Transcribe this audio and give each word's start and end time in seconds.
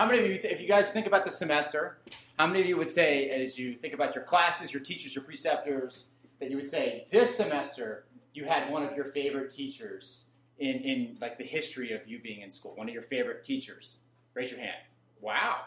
How 0.00 0.06
many 0.06 0.20
of 0.20 0.24
you, 0.30 0.38
if 0.42 0.62
you 0.62 0.66
guys 0.66 0.90
think 0.92 1.06
about 1.06 1.26
the 1.26 1.30
semester, 1.30 1.98
how 2.38 2.46
many 2.46 2.62
of 2.62 2.66
you 2.66 2.78
would 2.78 2.90
say, 2.90 3.28
as 3.28 3.58
you 3.58 3.74
think 3.74 3.92
about 3.92 4.14
your 4.14 4.24
classes, 4.24 4.72
your 4.72 4.82
teachers, 4.82 5.14
your 5.14 5.22
preceptors, 5.22 6.12
that 6.38 6.48
you 6.48 6.56
would 6.56 6.70
say 6.70 7.06
this 7.10 7.36
semester 7.36 8.06
you 8.32 8.46
had 8.46 8.72
one 8.72 8.82
of 8.82 8.96
your 8.96 9.04
favorite 9.04 9.50
teachers 9.50 10.30
in, 10.58 10.76
in 10.76 11.18
like 11.20 11.36
the 11.36 11.44
history 11.44 11.92
of 11.92 12.08
you 12.08 12.18
being 12.18 12.40
in 12.40 12.50
school? 12.50 12.74
One 12.76 12.88
of 12.88 12.94
your 12.94 13.02
favorite 13.02 13.44
teachers? 13.44 13.98
Raise 14.32 14.50
your 14.50 14.60
hand. 14.60 14.78
Wow. 15.20 15.64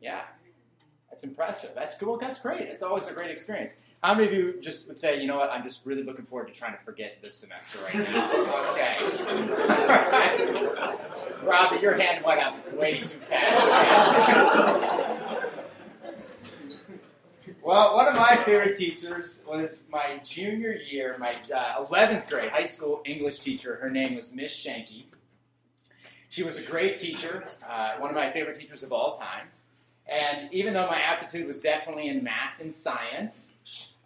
Yeah. 0.00 0.20
That's 1.12 1.24
impressive. 1.24 1.72
That's 1.74 1.94
cool. 1.98 2.16
That's 2.16 2.38
great. 2.38 2.62
It's 2.62 2.82
always 2.82 3.06
a 3.06 3.12
great 3.12 3.30
experience. 3.30 3.76
How 4.02 4.14
many 4.14 4.28
of 4.28 4.32
you 4.32 4.58
just 4.62 4.88
would 4.88 4.98
say, 4.98 5.20
you 5.20 5.26
know 5.26 5.36
what, 5.36 5.50
I'm 5.50 5.62
just 5.62 5.84
really 5.84 6.02
looking 6.02 6.24
forward 6.24 6.48
to 6.48 6.54
trying 6.54 6.72
to 6.72 6.78
forget 6.78 7.18
this 7.20 7.34
semester 7.34 7.80
right 7.84 8.10
now? 8.10 8.30
okay. 8.72 8.96
Robbie, 11.46 11.82
your 11.82 11.98
hand 11.98 12.24
went 12.24 12.40
up 12.40 12.72
way 12.72 13.00
too 13.00 13.18
fast. 13.28 13.68
well, 17.62 17.94
one 17.94 18.08
of 18.08 18.14
my 18.14 18.36
favorite 18.46 18.78
teachers 18.78 19.42
was 19.46 19.80
my 19.90 20.18
junior 20.24 20.72
year, 20.72 21.14
my 21.20 21.34
uh, 21.54 21.84
11th 21.84 22.26
grade 22.30 22.50
high 22.50 22.64
school 22.64 23.02
English 23.04 23.40
teacher. 23.40 23.74
Her 23.82 23.90
name 23.90 24.16
was 24.16 24.32
Miss 24.32 24.54
Shanky. 24.54 25.04
She 26.30 26.42
was 26.42 26.58
a 26.58 26.62
great 26.62 26.96
teacher, 26.96 27.44
uh, 27.68 27.96
one 27.98 28.08
of 28.08 28.16
my 28.16 28.30
favorite 28.30 28.58
teachers 28.58 28.82
of 28.82 28.94
all 28.94 29.10
times. 29.10 29.64
And 30.12 30.52
even 30.52 30.74
though 30.74 30.86
my 30.86 31.00
aptitude 31.00 31.46
was 31.46 31.60
definitely 31.60 32.08
in 32.08 32.22
math 32.22 32.60
and 32.60 32.72
science, 32.72 33.54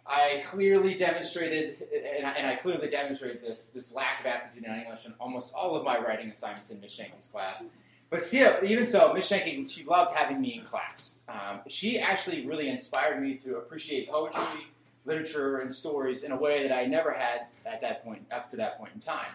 I 0.05 0.41
clearly 0.45 0.93
demonstrated, 0.93 1.83
and 2.17 2.25
I, 2.25 2.55
clearly 2.55 2.89
demonstrated 2.89 3.41
this, 3.41 3.69
this 3.69 3.93
lack 3.93 4.21
of 4.21 4.25
aptitude 4.25 4.63
in 4.63 4.73
English 4.73 5.05
in 5.05 5.13
almost 5.19 5.53
all 5.53 5.75
of 5.75 5.83
my 5.83 5.97
writing 5.97 6.29
assignments 6.29 6.71
in 6.71 6.79
Miss 6.79 6.97
Shanky's 6.97 7.27
class. 7.27 7.69
But 8.09 8.23
still, 8.23 8.55
even 8.63 8.85
so, 8.85 9.13
Miss 9.13 9.29
Shanky, 9.29 9.69
she 9.69 9.83
loved 9.83 10.15
having 10.15 10.39
me 10.39 10.59
in 10.59 10.63
class. 10.63 11.19
Um, 11.27 11.59
she 11.67 11.99
actually 11.99 12.45
really 12.45 12.69
inspired 12.69 13.21
me 13.21 13.35
to 13.39 13.57
appreciate 13.57 14.09
poetry, 14.09 14.67
literature, 15.03 15.57
and 15.57 15.73
stories 15.73 16.23
in 16.23 16.31
a 16.31 16.37
way 16.37 16.65
that 16.65 16.77
I 16.77 16.85
never 16.85 17.11
had 17.11 17.49
at 17.65 17.81
that 17.81 18.05
point, 18.05 18.25
up 18.31 18.47
to 18.49 18.55
that 18.57 18.77
point 18.77 18.91
in 18.93 19.01
time. 19.01 19.33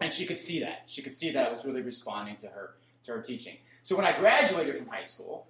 And 0.00 0.12
she 0.12 0.26
could 0.26 0.38
see 0.38 0.60
that. 0.60 0.84
She 0.86 1.02
could 1.02 1.12
see 1.12 1.32
that 1.32 1.48
I 1.48 1.50
was 1.50 1.64
really 1.64 1.82
responding 1.82 2.36
to 2.36 2.46
her, 2.46 2.74
to 3.02 3.12
her 3.14 3.20
teaching. 3.20 3.56
So 3.82 3.96
when 3.96 4.04
I 4.04 4.16
graduated 4.16 4.76
from 4.76 4.86
high 4.86 5.04
school, 5.04 5.48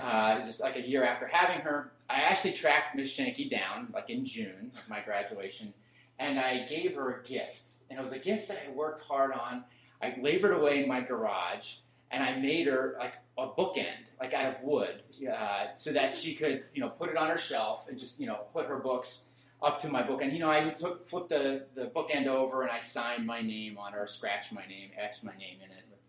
uh, 0.00 0.46
just 0.46 0.60
like 0.60 0.76
a 0.76 0.86
year 0.86 1.04
after 1.04 1.26
having 1.26 1.60
her, 1.62 1.92
I 2.08 2.22
actually 2.22 2.52
tracked 2.52 2.96
Miss 2.96 3.16
Shanky 3.16 3.50
down, 3.50 3.88
like 3.92 4.10
in 4.10 4.24
June 4.24 4.72
of 4.74 4.88
my 4.88 5.00
graduation, 5.00 5.74
and 6.18 6.38
I 6.38 6.66
gave 6.66 6.94
her 6.96 7.20
a 7.20 7.22
gift. 7.22 7.74
And 7.88 7.98
it 7.98 8.02
was 8.02 8.12
a 8.12 8.18
gift 8.18 8.48
that 8.48 8.62
I 8.66 8.70
worked 8.72 9.02
hard 9.02 9.32
on. 9.32 9.64
I 10.02 10.16
labored 10.20 10.52
away 10.52 10.82
in 10.82 10.88
my 10.88 11.00
garage, 11.00 11.74
and 12.10 12.22
I 12.22 12.38
made 12.38 12.66
her 12.66 12.96
like 12.98 13.18
a 13.38 13.46
bookend, 13.48 14.08
like 14.20 14.34
out 14.34 14.46
of 14.46 14.62
wood, 14.62 15.02
uh, 15.32 15.74
so 15.74 15.92
that 15.92 16.16
she 16.16 16.34
could, 16.34 16.64
you 16.74 16.80
know, 16.80 16.88
put 16.88 17.10
it 17.10 17.16
on 17.16 17.28
her 17.28 17.38
shelf 17.38 17.88
and 17.88 17.98
just, 17.98 18.20
you 18.20 18.26
know, 18.26 18.40
put 18.52 18.66
her 18.66 18.78
books 18.78 19.28
up 19.62 19.78
to 19.80 19.88
my 19.88 20.02
bookend. 20.02 20.32
You 20.32 20.40
know, 20.40 20.50
I 20.50 20.62
took, 20.70 21.08
flipped 21.08 21.28
the, 21.28 21.66
the 21.74 21.86
bookend 21.86 22.26
over 22.26 22.62
and 22.62 22.70
I 22.70 22.78
signed 22.78 23.26
my 23.26 23.42
name 23.42 23.78
on 23.78 23.94
or 23.94 24.06
scratched 24.06 24.52
my 24.52 24.66
name, 24.66 24.90
etched 24.98 25.22
my 25.22 25.36
name 25.36 25.58
in 25.64 25.70
it 25.70 25.84
with 25.90 26.00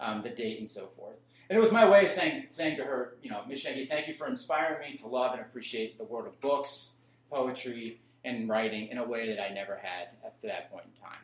um, 0.00 0.22
the 0.22 0.30
date 0.30 0.58
and 0.58 0.68
so 0.68 0.88
forth. 0.96 1.16
And 1.48 1.56
it 1.56 1.60
was 1.60 1.70
my 1.70 1.88
way 1.88 2.06
of 2.06 2.10
saying, 2.10 2.46
saying 2.50 2.76
to 2.78 2.84
her, 2.84 3.14
you 3.22 3.30
know, 3.30 3.42
Miss 3.48 3.64
Shanky, 3.64 3.88
thank 3.88 4.08
you 4.08 4.14
for 4.14 4.26
inspiring 4.26 4.90
me 4.90 4.96
to 4.96 5.06
love 5.06 5.32
and 5.32 5.40
appreciate 5.40 5.96
the 5.96 6.04
world 6.04 6.26
of 6.26 6.40
books, 6.40 6.94
poetry, 7.30 8.00
and 8.24 8.48
writing 8.48 8.88
in 8.88 8.98
a 8.98 9.04
way 9.04 9.28
that 9.28 9.40
I 9.40 9.54
never 9.54 9.76
had 9.76 10.08
up 10.24 10.40
to 10.40 10.48
that 10.48 10.70
point 10.72 10.86
in 10.86 11.00
time. 11.00 11.20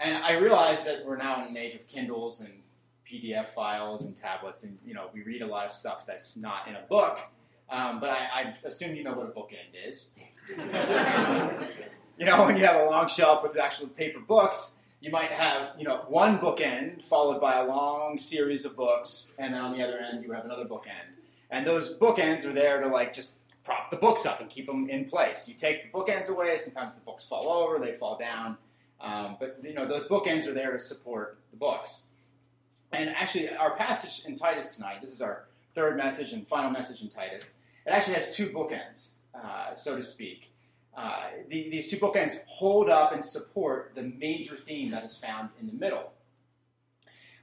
And 0.00 0.24
I 0.24 0.32
realize 0.32 0.84
that 0.86 1.04
we're 1.06 1.18
now 1.18 1.42
in 1.42 1.48
an 1.48 1.56
age 1.56 1.74
of 1.74 1.86
Kindles 1.86 2.40
and 2.40 2.62
PDF 3.10 3.48
files 3.48 4.06
and 4.06 4.16
tablets, 4.16 4.64
and 4.64 4.78
you 4.84 4.94
know 4.94 5.10
we 5.12 5.22
read 5.22 5.42
a 5.42 5.46
lot 5.46 5.66
of 5.66 5.72
stuff 5.72 6.06
that's 6.06 6.36
not 6.36 6.68
in 6.68 6.76
a 6.76 6.82
book. 6.88 7.20
Um, 7.68 8.00
but 8.00 8.10
I, 8.10 8.28
I 8.34 8.54
assume 8.64 8.96
you 8.96 9.04
know 9.04 9.12
what 9.12 9.26
a 9.26 9.30
bookend 9.30 9.88
is. 9.88 10.16
you 12.18 12.26
know, 12.26 12.44
when 12.44 12.56
you 12.56 12.64
have 12.64 12.80
a 12.80 12.84
long 12.86 13.08
shelf 13.08 13.42
with 13.42 13.56
actual 13.56 13.88
paper 13.88 14.20
books, 14.20 14.74
you 15.00 15.10
might 15.10 15.30
have 15.30 15.74
you 15.78 15.84
know 15.84 16.04
one 16.08 16.38
bookend 16.38 17.02
followed 17.02 17.40
by 17.40 17.58
a 17.58 17.66
long 17.66 18.18
series 18.18 18.64
of 18.64 18.76
books, 18.76 19.34
and 19.38 19.54
then 19.54 19.60
on 19.60 19.76
the 19.76 19.82
other 19.82 19.98
end 19.98 20.22
you 20.22 20.32
have 20.32 20.44
another 20.44 20.64
bookend. 20.64 21.16
And 21.50 21.66
those 21.66 21.96
bookends 21.96 22.44
are 22.44 22.52
there 22.52 22.80
to 22.80 22.88
like 22.88 23.12
just 23.12 23.38
prop 23.64 23.90
the 23.90 23.96
books 23.96 24.24
up 24.26 24.40
and 24.40 24.48
keep 24.48 24.66
them 24.66 24.88
in 24.88 25.04
place. 25.04 25.48
You 25.48 25.54
take 25.54 25.82
the 25.82 25.88
bookends 25.90 26.28
away, 26.28 26.56
sometimes 26.56 26.94
the 26.94 27.02
books 27.02 27.24
fall 27.24 27.48
over, 27.48 27.78
they 27.78 27.92
fall 27.92 28.18
down, 28.18 28.56
um, 29.00 29.36
but 29.40 29.58
you 29.62 29.74
know 29.74 29.86
those 29.86 30.06
bookends 30.06 30.46
are 30.46 30.54
there 30.54 30.72
to 30.72 30.78
support 30.78 31.38
the 31.50 31.56
books. 31.56 32.06
And 32.92 33.08
actually, 33.10 33.48
our 33.50 33.76
passage 33.76 34.26
in 34.26 34.34
Titus 34.34 34.76
tonight, 34.76 35.00
this 35.00 35.12
is 35.12 35.22
our 35.22 35.46
third 35.74 35.96
message 35.96 36.32
and 36.32 36.46
final 36.46 36.70
message 36.70 37.02
in 37.02 37.08
Titus, 37.08 37.54
it 37.86 37.90
actually 37.90 38.14
has 38.14 38.34
two 38.34 38.48
bookends, 38.48 39.14
uh, 39.34 39.74
so 39.74 39.96
to 39.96 40.02
speak. 40.02 40.49
Uh, 40.96 41.22
the, 41.48 41.70
these 41.70 41.90
two 41.90 41.96
bookends 41.96 42.34
hold 42.46 42.90
up 42.90 43.12
and 43.12 43.24
support 43.24 43.92
the 43.94 44.02
major 44.02 44.56
theme 44.56 44.90
that 44.90 45.04
is 45.04 45.16
found 45.16 45.50
in 45.60 45.66
the 45.66 45.72
middle. 45.72 46.12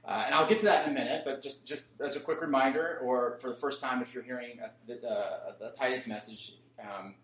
Uh, 0.04 0.22
and 0.24 0.34
I'll 0.34 0.48
get 0.48 0.58
to 0.60 0.64
that 0.64 0.86
in 0.86 0.92
a 0.92 0.94
minute, 0.94 1.22
but 1.24 1.42
just, 1.42 1.66
just 1.66 2.00
as 2.00 2.16
a 2.16 2.20
quick 2.20 2.40
reminder, 2.40 2.98
or 3.02 3.36
for 3.40 3.50
the 3.50 3.56
first 3.56 3.82
time 3.82 4.00
if 4.00 4.14
you're 4.14 4.22
hearing 4.22 4.58
the, 4.86 5.72
Titus 5.76 6.06
message 6.06 6.54
um, 6.80 7.14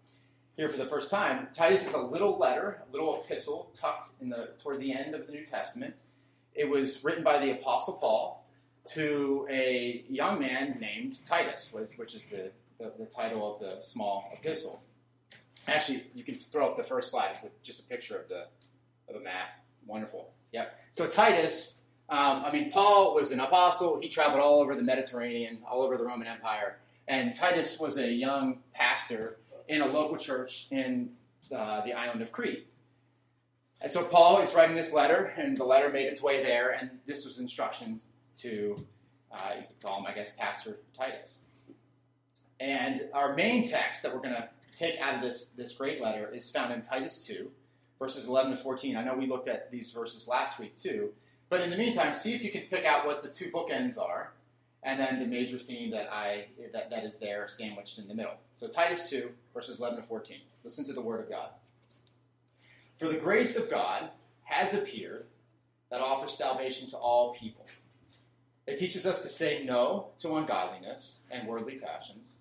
here 0.57 0.69
for 0.69 0.77
the 0.77 0.87
first 0.87 1.11
time, 1.11 1.49
Titus 1.55 1.87
is 1.87 1.95
a 1.95 2.01
little 2.01 2.39
letter, 2.39 2.83
a 2.87 2.93
little 2.93 3.23
epistle 3.25 3.71
tucked 3.75 4.11
in 4.21 4.29
the, 4.29 4.51
toward 4.63 4.81
the 4.81 4.93
end 4.93 5.15
of 5.15 5.27
the 5.27 5.33
New 5.33 5.45
Testament. 5.45 5.95
It 6.55 6.69
was 6.69 7.03
written 7.03 7.25
by 7.25 7.39
the 7.39 7.53
Apostle 7.53 7.95
Paul 7.95 8.47
to 8.89 9.47
a 9.51 10.05
young 10.09 10.39
man 10.39 10.79
named 10.79 11.25
Titus, 11.25 11.75
which 11.97 12.15
is 12.15 12.27
the, 12.27 12.53
the, 12.79 12.93
the 12.99 13.07
title 13.07 13.55
of 13.55 13.61
the 13.61 13.81
small 13.81 14.31
epistle. 14.35 14.83
Actually, 15.67 16.05
you 16.15 16.25
can 16.25 16.35
throw 16.35 16.67
up 16.67 16.77
the 16.77 16.83
first 16.83 17.11
slide. 17.11 17.31
It's 17.31 17.49
just 17.63 17.81
a 17.81 17.85
picture 17.85 18.17
of 18.17 18.29
the 18.29 18.47
of 19.09 19.17
a 19.17 19.21
map. 19.21 19.65
Wonderful. 19.87 20.31
Yep. 20.53 20.79
So 20.93 21.07
Titus, 21.07 21.81
um, 22.09 22.45
I 22.45 22.53
mean, 22.53 22.71
Paul 22.71 23.15
was 23.15 23.33
an 23.33 23.41
apostle. 23.41 23.99
He 24.01 24.09
traveled 24.09 24.41
all 24.41 24.61
over 24.61 24.75
the 24.75 24.83
Mediterranean, 24.83 25.59
all 25.69 25.83
over 25.83 25.97
the 25.97 26.05
Roman 26.05 26.27
Empire. 26.27 26.79
And 27.07 27.35
Titus 27.35 27.79
was 27.79 27.99
a 27.99 28.11
young 28.11 28.61
pastor 28.73 29.39
in 29.69 29.83
a 29.83 29.87
local 29.87 30.17
church 30.17 30.69
in 30.71 31.11
uh, 31.55 31.83
the 31.85 31.93
island 31.93 32.23
of 32.23 32.33
Crete. 32.33 32.67
And 33.81 33.91
so 33.91 34.03
Paul 34.03 34.41
is 34.41 34.55
writing 34.55 34.77
this 34.77 34.95
letter, 34.95 35.35
and 35.37 35.57
the 35.57 35.65
letter 35.65 35.91
made 35.91 36.07
its 36.07 36.23
way 36.23 36.43
there, 36.43 36.71
and 36.71 36.91
this 37.07 37.27
was 37.27 37.39
instructions 37.39 38.07
to, 38.37 38.77
uh, 39.31 39.51
you 39.57 39.67
could 39.67 39.81
call 39.83 40.01
him, 40.01 40.07
I 40.07 40.13
guess, 40.15 40.35
Pastor 40.35 40.79
Titus. 40.97 41.43
And 42.61 43.03
our 43.13 43.35
main 43.35 43.67
text 43.67 44.03
that 44.03 44.15
we're 44.15 44.23
going 44.23 44.37
to 44.37 44.49
take 44.75 45.01
out 45.01 45.15
of 45.15 45.23
this, 45.23 45.47
this 45.49 45.75
great 45.75 46.03
letter 46.03 46.31
is 46.35 46.51
found 46.51 46.73
in 46.73 46.83
Titus 46.83 47.25
2, 47.27 47.51
verses 47.99 48.27
11 48.27 48.53
to 48.53 48.57
14. 48.57 48.97
I 48.97 49.05
know 49.05 49.15
we 49.15 49.27
looked 49.27 49.49
at 49.49 49.71
these 49.71 49.93
verses 49.93 50.29
last 50.29 50.59
week 50.59 50.77
too, 50.77 51.13
but 51.49 51.61
in 51.61 51.71
the 51.71 51.77
meantime, 51.77 52.15
see 52.15 52.35
if 52.35 52.43
you 52.43 52.51
can 52.51 52.63
pick 52.63 52.85
out 52.85 53.07
what 53.07 53.23
the 53.23 53.29
two 53.29 53.51
bookends 53.51 53.99
are, 53.99 54.33
and 54.83 55.01
then 55.01 55.21
the 55.21 55.27
major 55.27 55.59
theme 55.59 55.91
that 55.93 56.13
I 56.13 56.47
that, 56.73 56.91
that 56.91 57.05
is 57.05 57.19
there 57.19 57.49
sandwiched 57.49 57.99
in 57.99 58.09
the 58.09 58.15
middle. 58.15 58.35
So 58.57 58.69
Titus 58.69 59.09
2, 59.09 59.31
verses 59.55 59.79
11 59.79 60.01
to 60.01 60.05
14. 60.05 60.39
Listen 60.65 60.85
to 60.87 60.93
the 60.93 61.01
word 61.01 61.21
of 61.21 61.31
God. 61.31 61.49
For 62.99 63.09
the 63.09 63.17
grace 63.17 63.57
of 63.57 63.71
God 63.71 64.11
has 64.43 64.75
appeared 64.75 65.27
that 65.91 66.01
offers 66.01 66.33
salvation 66.33 66.91
to 66.91 66.97
all 66.97 67.35
people. 67.35 67.67
It 68.67 68.79
teaches 68.79 69.07
us 69.07 69.23
to 69.23 69.29
say 69.29 69.63
no 69.65 70.09
to 70.19 70.37
ungodliness 70.37 71.23
and 71.31 71.47
worldly 71.47 71.77
passions 71.77 72.41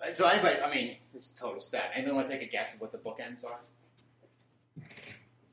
Uh, 0.00 0.14
so 0.14 0.26
anybody, 0.28 0.60
I 0.60 0.72
mean, 0.72 0.96
this 1.12 1.30
is 1.30 1.36
total 1.36 1.58
stat. 1.60 1.90
Anyone 1.94 2.16
want 2.16 2.26
to 2.28 2.32
take 2.32 2.42
a 2.42 2.50
guess 2.50 2.74
of 2.74 2.80
what 2.80 2.92
the 2.92 2.98
bookends 2.98 3.44
are? 3.44 3.60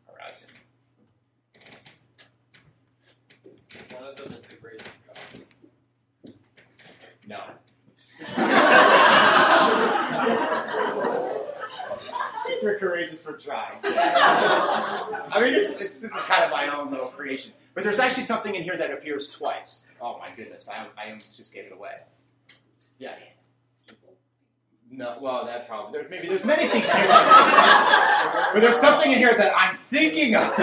Horizon. 0.07 0.49
One 3.91 4.03
of 4.03 4.15
them 4.15 4.31
is 4.33 4.43
the 4.43 4.55
grace 4.55 4.81
of 4.81 4.93
God. 5.07 5.17
No. 7.27 7.41
You're 12.61 12.79
courageous 12.79 13.25
for 13.25 13.33
trying. 13.33 13.77
I 13.83 15.39
mean, 15.41 15.53
it's, 15.53 15.81
it's, 15.81 15.99
this 15.99 16.15
is 16.15 16.21
kind 16.23 16.43
of 16.43 16.51
my 16.51 16.67
own 16.67 16.91
little 16.91 17.07
creation. 17.07 17.51
But 17.73 17.83
there's 17.83 17.99
actually 17.99 18.23
something 18.23 18.55
in 18.55 18.63
here 18.63 18.77
that 18.77 18.91
appears 18.91 19.29
twice. 19.29 19.87
Oh 19.99 20.17
my 20.19 20.29
goodness, 20.35 20.69
I, 20.69 20.85
I 20.97 21.07
almost 21.09 21.35
just 21.35 21.53
gave 21.53 21.65
it 21.65 21.73
away. 21.73 21.95
Yeah. 22.99 23.15
No, 24.91 25.17
well, 25.19 25.45
that 25.45 25.67
probably 25.67 25.99
there's 25.99 26.11
maybe 26.11 26.27
there's 26.27 26.45
many 26.45 26.67
things 26.67 26.85
in 26.85 26.95
here, 26.95 27.07
but 28.53 28.59
there's 28.59 28.77
something 28.77 29.11
in 29.11 29.17
here 29.17 29.33
that 29.35 29.51
I'm 29.55 29.77
thinking 29.77 30.35
of. 30.35 30.53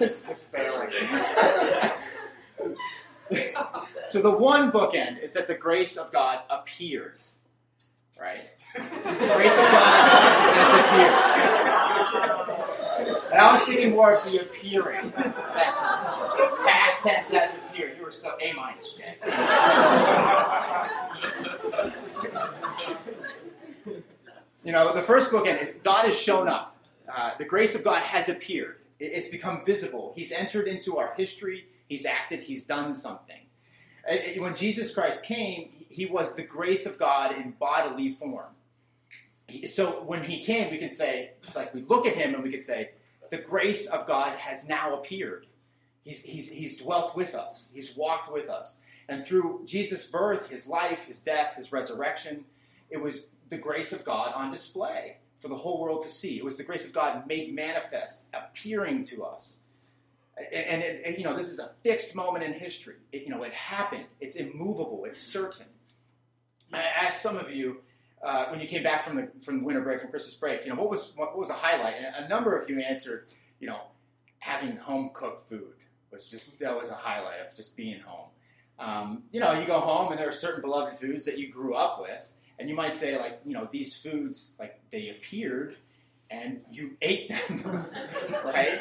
it's 0.00 0.22
just 0.22 0.50
failing. 0.50 0.90
so 4.08 4.22
the 4.22 4.30
one 4.30 4.72
bookend 4.72 5.22
is 5.22 5.34
that 5.34 5.46
the 5.46 5.54
grace 5.54 5.96
of 5.96 6.10
God 6.10 6.40
appeared, 6.50 7.18
right? 8.20 8.40
The 8.74 8.80
grace 8.80 9.52
of 9.52 9.68
God 9.70 10.10
has 10.56 10.70
appeared. 10.80 11.64
And 13.30 13.40
I 13.40 13.52
was 13.52 13.62
thinking 13.64 13.90
more 13.90 14.14
of 14.16 14.24
the 14.30 14.38
appearing. 14.38 15.10
That 15.10 16.56
past 16.64 17.02
tense 17.02 17.30
has 17.30 17.54
appeared. 17.54 17.98
You 17.98 18.04
were 18.04 18.12
so 18.12 18.36
A 18.40 18.52
minus, 18.52 18.94
Jay. 18.94 19.16
You 24.64 24.72
know, 24.72 24.92
the 24.94 25.02
first 25.02 25.30
bookend 25.30 25.62
is 25.62 25.72
God 25.82 26.04
has 26.06 26.18
shown 26.18 26.48
up. 26.48 26.76
Uh, 27.12 27.32
the 27.38 27.44
grace 27.44 27.74
of 27.74 27.84
God 27.84 28.02
has 28.02 28.28
appeared. 28.28 28.78
It- 28.98 29.12
It's 29.12 29.28
become 29.28 29.64
visible. 29.64 30.12
He's 30.16 30.32
entered 30.32 30.66
into 30.68 30.96
our 30.98 31.14
history. 31.14 31.66
He's 31.88 32.06
acted. 32.06 32.40
He's 32.40 32.64
done 32.64 32.94
something. 32.94 33.40
Uh, 34.08 34.14
uh, 34.14 34.42
When 34.42 34.54
Jesus 34.54 34.94
Christ 34.94 35.24
came, 35.24 35.70
he 35.90 36.06
was 36.06 36.34
the 36.34 36.42
grace 36.42 36.86
of 36.86 36.98
God 36.98 37.36
in 37.36 37.52
bodily 37.52 38.10
form. 38.10 38.52
So 39.68 40.02
when 40.04 40.24
he 40.24 40.42
came, 40.42 40.70
we 40.70 40.78
can 40.78 40.90
say, 40.90 41.32
like, 41.54 41.74
we 41.74 41.82
look 41.82 42.06
at 42.06 42.14
him 42.14 42.34
and 42.34 42.42
we 42.42 42.50
can 42.50 42.62
say, 42.62 42.92
the 43.30 43.36
grace 43.38 43.86
of 43.86 44.06
God 44.06 44.38
has 44.38 44.66
now 44.68 44.94
appeared. 44.94 45.46
He's, 46.02 46.22
he's, 46.24 46.50
he's 46.50 46.78
dwelt 46.78 47.14
with 47.16 47.34
us, 47.34 47.70
he's 47.74 47.94
walked 47.96 48.32
with 48.32 48.48
us. 48.48 48.78
And 49.08 49.24
through 49.24 49.64
Jesus' 49.66 50.06
birth, 50.06 50.48
his 50.48 50.66
life, 50.66 51.06
his 51.06 51.20
death, 51.20 51.56
his 51.56 51.72
resurrection, 51.72 52.46
it 52.90 53.00
was 53.00 53.34
the 53.48 53.58
grace 53.58 53.92
of 53.92 54.04
God 54.04 54.32
on 54.34 54.50
display 54.50 55.18
for 55.38 55.48
the 55.48 55.56
whole 55.56 55.80
world 55.80 56.02
to 56.02 56.10
see. 56.10 56.38
It 56.38 56.44
was 56.44 56.56
the 56.56 56.64
grace 56.64 56.86
of 56.86 56.92
God 56.92 57.26
made 57.26 57.54
manifest, 57.54 58.28
appearing 58.32 59.02
to 59.04 59.24
us. 59.24 59.58
And, 60.36 60.82
it, 60.82 61.02
and, 61.06 61.16
you 61.16 61.24
know, 61.24 61.36
this 61.36 61.48
is 61.48 61.60
a 61.60 61.70
fixed 61.82 62.16
moment 62.16 62.44
in 62.44 62.54
history. 62.54 62.96
It, 63.12 63.22
you 63.22 63.28
know, 63.28 63.44
it 63.44 63.52
happened. 63.52 64.06
It's 64.20 64.36
immovable. 64.36 65.04
It's 65.06 65.20
certain. 65.20 65.66
I 66.72 66.82
asked 66.82 67.22
some 67.22 67.36
of 67.36 67.50
you 67.50 67.82
uh, 68.22 68.46
when 68.46 68.60
you 68.60 68.66
came 68.66 68.82
back 68.82 69.04
from 69.04 69.16
the 69.16 69.30
from 69.42 69.62
winter 69.62 69.82
break, 69.82 70.00
from 70.00 70.10
Christmas 70.10 70.34
break, 70.34 70.64
you 70.64 70.70
know, 70.70 70.80
what 70.80 70.90
was 70.90 71.12
what 71.14 71.38
was 71.38 71.50
a 71.50 71.54
highlight? 71.54 71.94
And 71.96 72.24
a 72.24 72.28
number 72.28 72.58
of 72.58 72.68
you 72.68 72.80
answered, 72.80 73.26
you 73.60 73.68
know, 73.68 73.80
having 74.38 74.76
home 74.76 75.10
cooked 75.12 75.48
food 75.48 75.74
was 76.10 76.30
just 76.30 76.58
that 76.58 76.76
was 76.76 76.90
a 76.90 76.94
highlight 76.94 77.40
of 77.46 77.54
just 77.54 77.76
being 77.76 78.00
home. 78.00 78.28
Um, 78.78 79.24
you 79.30 79.40
know, 79.40 79.52
you 79.52 79.66
go 79.66 79.78
home 79.78 80.10
and 80.10 80.18
there 80.18 80.28
are 80.28 80.32
certain 80.32 80.62
beloved 80.62 80.98
foods 80.98 81.26
that 81.26 81.38
you 81.38 81.52
grew 81.52 81.74
up 81.74 82.00
with, 82.00 82.34
and 82.58 82.68
you 82.68 82.74
might 82.74 82.96
say 82.96 83.18
like, 83.18 83.40
you 83.44 83.52
know, 83.54 83.68
these 83.70 83.96
foods 83.96 84.52
like 84.58 84.80
they 84.90 85.08
appeared 85.10 85.76
and 86.30 86.62
you 86.72 86.96
ate 87.02 87.28
them, 87.28 87.62
right? 88.44 88.80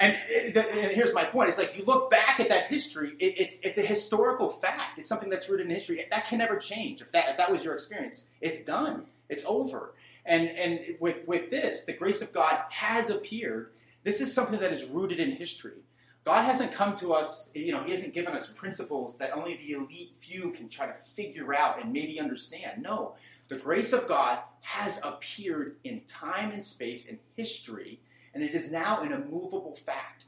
And, 0.00 0.12
uh, 0.12 0.16
it- 0.28 0.56
and 0.56 0.92
here's 0.92 1.12
my 1.14 1.24
point: 1.24 1.48
it's 1.50 1.58
like 1.58 1.76
you 1.76 1.84
look 1.84 2.10
back 2.10 2.40
at 2.40 2.48
that 2.48 2.66
history. 2.66 3.12
It, 3.20 3.34
it's 3.38 3.60
it's 3.60 3.78
a 3.78 3.82
historical 3.82 4.48
fact. 4.48 4.98
It's 4.98 5.08
something 5.08 5.30
that's 5.30 5.48
rooted 5.48 5.66
in 5.66 5.72
history. 5.72 6.00
That 6.10 6.26
can 6.26 6.38
never 6.38 6.56
change. 6.58 7.00
If 7.00 7.12
that 7.12 7.28
if 7.28 7.36
that 7.36 7.50
was 7.50 7.64
your 7.64 7.74
experience, 7.74 8.30
it's 8.40 8.64
done. 8.64 9.06
It's 9.28 9.44
over. 9.46 9.92
And 10.24 10.48
and 10.48 10.80
with 11.00 11.28
with 11.28 11.50
this, 11.50 11.84
the 11.84 11.92
grace 11.92 12.22
of 12.22 12.32
God 12.32 12.60
has 12.70 13.10
appeared. 13.10 13.70
This 14.02 14.20
is 14.20 14.32
something 14.34 14.58
that 14.60 14.72
is 14.72 14.84
rooted 14.84 15.20
in 15.20 15.32
history. 15.32 15.78
God 16.24 16.42
hasn't 16.42 16.72
come 16.72 16.96
to 16.96 17.12
us, 17.12 17.50
you 17.54 17.72
know, 17.72 17.82
He 17.84 17.90
hasn't 17.90 18.14
given 18.14 18.34
us 18.34 18.48
principles 18.48 19.18
that 19.18 19.32
only 19.32 19.56
the 19.56 19.72
elite 19.72 20.16
few 20.16 20.52
can 20.52 20.68
try 20.68 20.86
to 20.86 20.94
figure 20.94 21.54
out 21.54 21.82
and 21.82 21.92
maybe 21.92 22.18
understand. 22.18 22.82
No, 22.82 23.14
the 23.48 23.56
grace 23.56 23.92
of 23.92 24.08
God 24.08 24.38
has 24.62 25.00
appeared 25.04 25.76
in 25.84 26.00
time 26.06 26.50
and 26.50 26.64
space 26.64 27.08
and 27.08 27.18
history, 27.36 28.00
and 28.32 28.42
it 28.42 28.54
is 28.54 28.72
now 28.72 29.02
an 29.02 29.12
immovable 29.12 29.74
fact. 29.74 30.26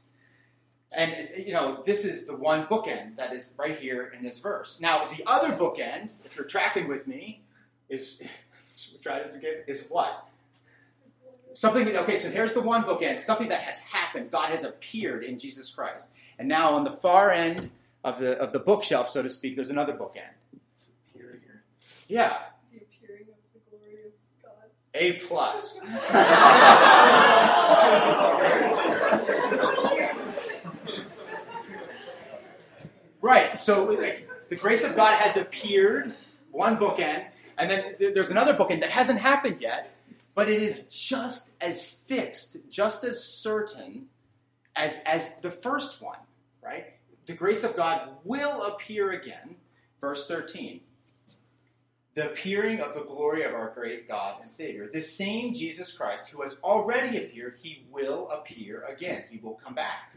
And, 0.95 1.29
you 1.45 1.51
know, 1.51 1.83
this 1.85 2.05
is 2.05 2.27
the 2.27 2.37
one 2.37 2.65
bookend 2.67 3.17
that 3.17 3.33
is 3.33 3.55
right 3.59 3.77
here 3.77 4.13
in 4.17 4.23
this 4.23 4.39
verse. 4.39 4.79
Now, 4.79 5.07
the 5.07 5.23
other 5.27 5.49
bookend, 5.49 6.09
if 6.23 6.37
you're 6.37 6.45
tracking 6.45 6.87
with 6.87 7.07
me, 7.07 7.41
is, 7.89 8.21
should 8.77 8.93
we 8.93 8.99
try 8.99 9.19
this 9.19 9.35
again? 9.35 9.63
Is 9.67 9.87
what? 9.89 10.27
Something, 11.57 11.87
okay, 11.87 12.17
so 12.17 12.29
here's 12.29 12.53
the 12.53 12.61
one 12.61 12.83
bookend, 12.83 13.17
something 13.17 13.49
that 13.49 13.61
has 13.61 13.79
happened. 13.79 14.29
God 14.29 14.51
has 14.51 14.63
appeared 14.63 15.23
in 15.23 15.39
Jesus 15.39 15.71
Christ. 15.71 16.11
And 16.37 16.47
now 16.47 16.75
on 16.75 16.83
the 16.83 16.91
far 16.91 17.31
end 17.31 17.71
of 18.03 18.19
the, 18.19 18.37
of 18.37 18.53
the 18.53 18.59
bookshelf, 18.59 19.09
so 19.09 19.23
to 19.23 19.29
speak, 19.31 19.55
there's 19.55 19.71
another 19.71 19.93
bookend. 19.93 20.29
Yeah, 22.07 22.37
The 22.71 22.77
appearing 22.77 23.25
of 23.29 23.37
the 23.55 23.61
glory 23.71 24.01
of 24.05 24.11
God. 24.43 24.69
A 24.93 25.13
plus. 25.13 25.81
right. 33.23 33.59
So 33.59 33.85
like, 33.85 34.29
the 34.49 34.55
grace 34.55 34.83
of 34.83 34.95
God 34.95 35.15
has 35.15 35.37
appeared, 35.37 36.13
one 36.51 36.77
bookend, 36.77 37.25
and 37.57 37.71
then 37.71 37.95
there's 37.99 38.29
another 38.29 38.53
bookend 38.53 38.81
that 38.81 38.91
hasn't 38.91 39.19
happened 39.19 39.59
yet, 39.59 39.96
but 40.37 40.49
it 40.49 40.61
is 40.61 40.87
just 40.89 41.49
as 41.59 41.83
fixed, 41.83 42.57
just 42.69 43.03
as 43.03 43.23
certain 43.23 44.05
as 44.75 45.01
as 45.03 45.39
the 45.39 45.49
first 45.49 45.99
one. 45.99 46.19
Right. 46.63 46.93
The 47.25 47.33
grace 47.33 47.63
of 47.63 47.75
God 47.75 48.09
will 48.23 48.61
appear 48.67 49.11
again. 49.11 49.55
Verse 49.99 50.27
13 50.27 50.81
the 52.13 52.31
appearing 52.31 52.81
of 52.81 52.95
the 52.95 53.03
glory 53.03 53.43
of 53.43 53.53
our 53.53 53.71
great 53.75 54.07
God 54.07 54.41
and 54.41 54.49
Savior. 54.49 54.89
The 54.91 55.01
same 55.01 55.53
Jesus 55.53 55.95
Christ 55.95 56.29
who 56.31 56.41
has 56.41 56.57
already 56.63 57.17
appeared, 57.17 57.59
he 57.61 57.85
will 57.91 58.27
appear 58.31 58.85
again. 58.85 59.25
He 59.29 59.37
will 59.37 59.53
come 59.53 59.75
back. 59.75 60.15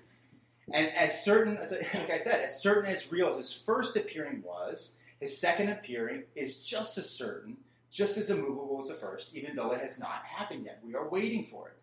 And 0.73 0.89
as 0.97 1.23
certain, 1.23 1.59
as, 1.59 1.73
like 1.95 2.11
I 2.11 2.17
said, 2.17 2.43
as 2.43 2.63
certain 2.63 2.91
as 2.91 3.13
real 3.13 3.29
as 3.29 3.37
his 3.37 3.53
first 3.53 3.97
appearing 3.99 4.43
was, 4.43 4.97
his 5.19 5.39
second 5.39 5.69
appearing 5.69 6.23
is 6.35 6.65
just 6.65 6.97
as 6.97 7.11
certain, 7.11 7.59
just 7.91 8.17
as 8.17 8.31
immovable 8.31 8.79
as 8.81 8.89
the 8.89 8.95
first, 8.95 9.37
even 9.37 9.57
though 9.57 9.73
it 9.73 9.81
has 9.81 9.99
not 9.99 10.23
happened 10.25 10.65
yet. 10.65 10.81
We 10.85 10.95
are 10.95 11.09
waiting 11.09 11.45
for 11.45 11.69
it. 11.69 11.77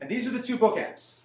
And 0.00 0.08
these 0.08 0.26
are 0.26 0.30
the 0.30 0.42
two 0.42 0.56
bookends. 0.56 1.16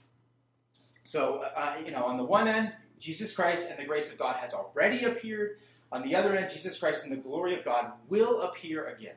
So, 1.03 1.45
uh, 1.55 1.75
you 1.85 1.91
know, 1.91 2.03
on 2.05 2.17
the 2.17 2.23
one 2.23 2.47
end, 2.47 2.73
Jesus 2.99 3.35
Christ 3.35 3.69
and 3.69 3.77
the 3.77 3.85
grace 3.85 4.11
of 4.11 4.17
God 4.17 4.37
has 4.37 4.53
already 4.53 5.03
appeared. 5.03 5.57
On 5.91 6.01
the 6.01 6.15
other 6.15 6.33
end, 6.33 6.51
Jesus 6.51 6.79
Christ 6.79 7.03
and 7.03 7.11
the 7.11 7.21
glory 7.21 7.53
of 7.53 7.63
God 7.63 7.91
will 8.09 8.41
appear 8.41 8.87
again. 8.87 9.15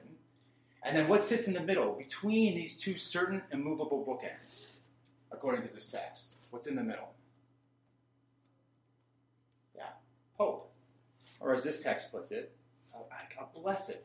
And 0.83 0.97
then 0.97 1.09
what 1.09 1.25
sits 1.25 1.49
in 1.49 1.55
the 1.55 1.63
middle 1.63 1.93
between 1.93 2.55
these 2.55 2.77
two 2.77 2.97
certain 2.97 3.43
immovable 3.51 4.05
bookends, 4.05 4.67
according 5.33 5.63
to 5.63 5.73
this 5.73 5.91
text? 5.91 6.35
What's 6.51 6.67
in 6.67 6.77
the 6.77 6.83
middle? 6.83 7.09
Yeah, 9.75 9.89
hope. 10.37 10.71
Or 11.41 11.55
as 11.55 11.63
this 11.63 11.83
text 11.83 12.13
puts 12.13 12.31
it, 12.31 12.53
a, 12.95 13.43
a 13.43 13.47
blessed. 13.55 13.99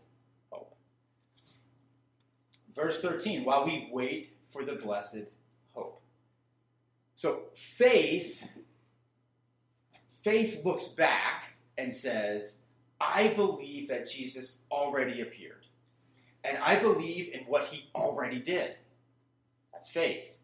Verse 2.76 3.02
13, 3.02 3.44
while 3.44 3.66
we 3.66 3.90
wait 3.92 4.38
for 4.50 4.64
the 4.64 4.76
blessed 4.76 5.26
hope. 5.74 6.02
So 7.16 7.44
faith, 7.54 8.48
faith 10.22 10.64
looks 10.66 10.88
back 10.88 11.56
and 11.78 11.94
says, 11.94 12.62
I 13.00 13.30
believe 13.30 13.90
that 13.90 14.10
Jesus 14.10 14.62
already 14.72 15.22
appeared. 15.22 15.66
And 16.44 16.58
I 16.58 16.78
believe 16.78 17.34
in 17.34 17.42
what 17.42 17.66
he 17.66 17.90
already 17.94 18.40
did. 18.40 18.76
That's 19.74 19.90
faith. 19.90 20.40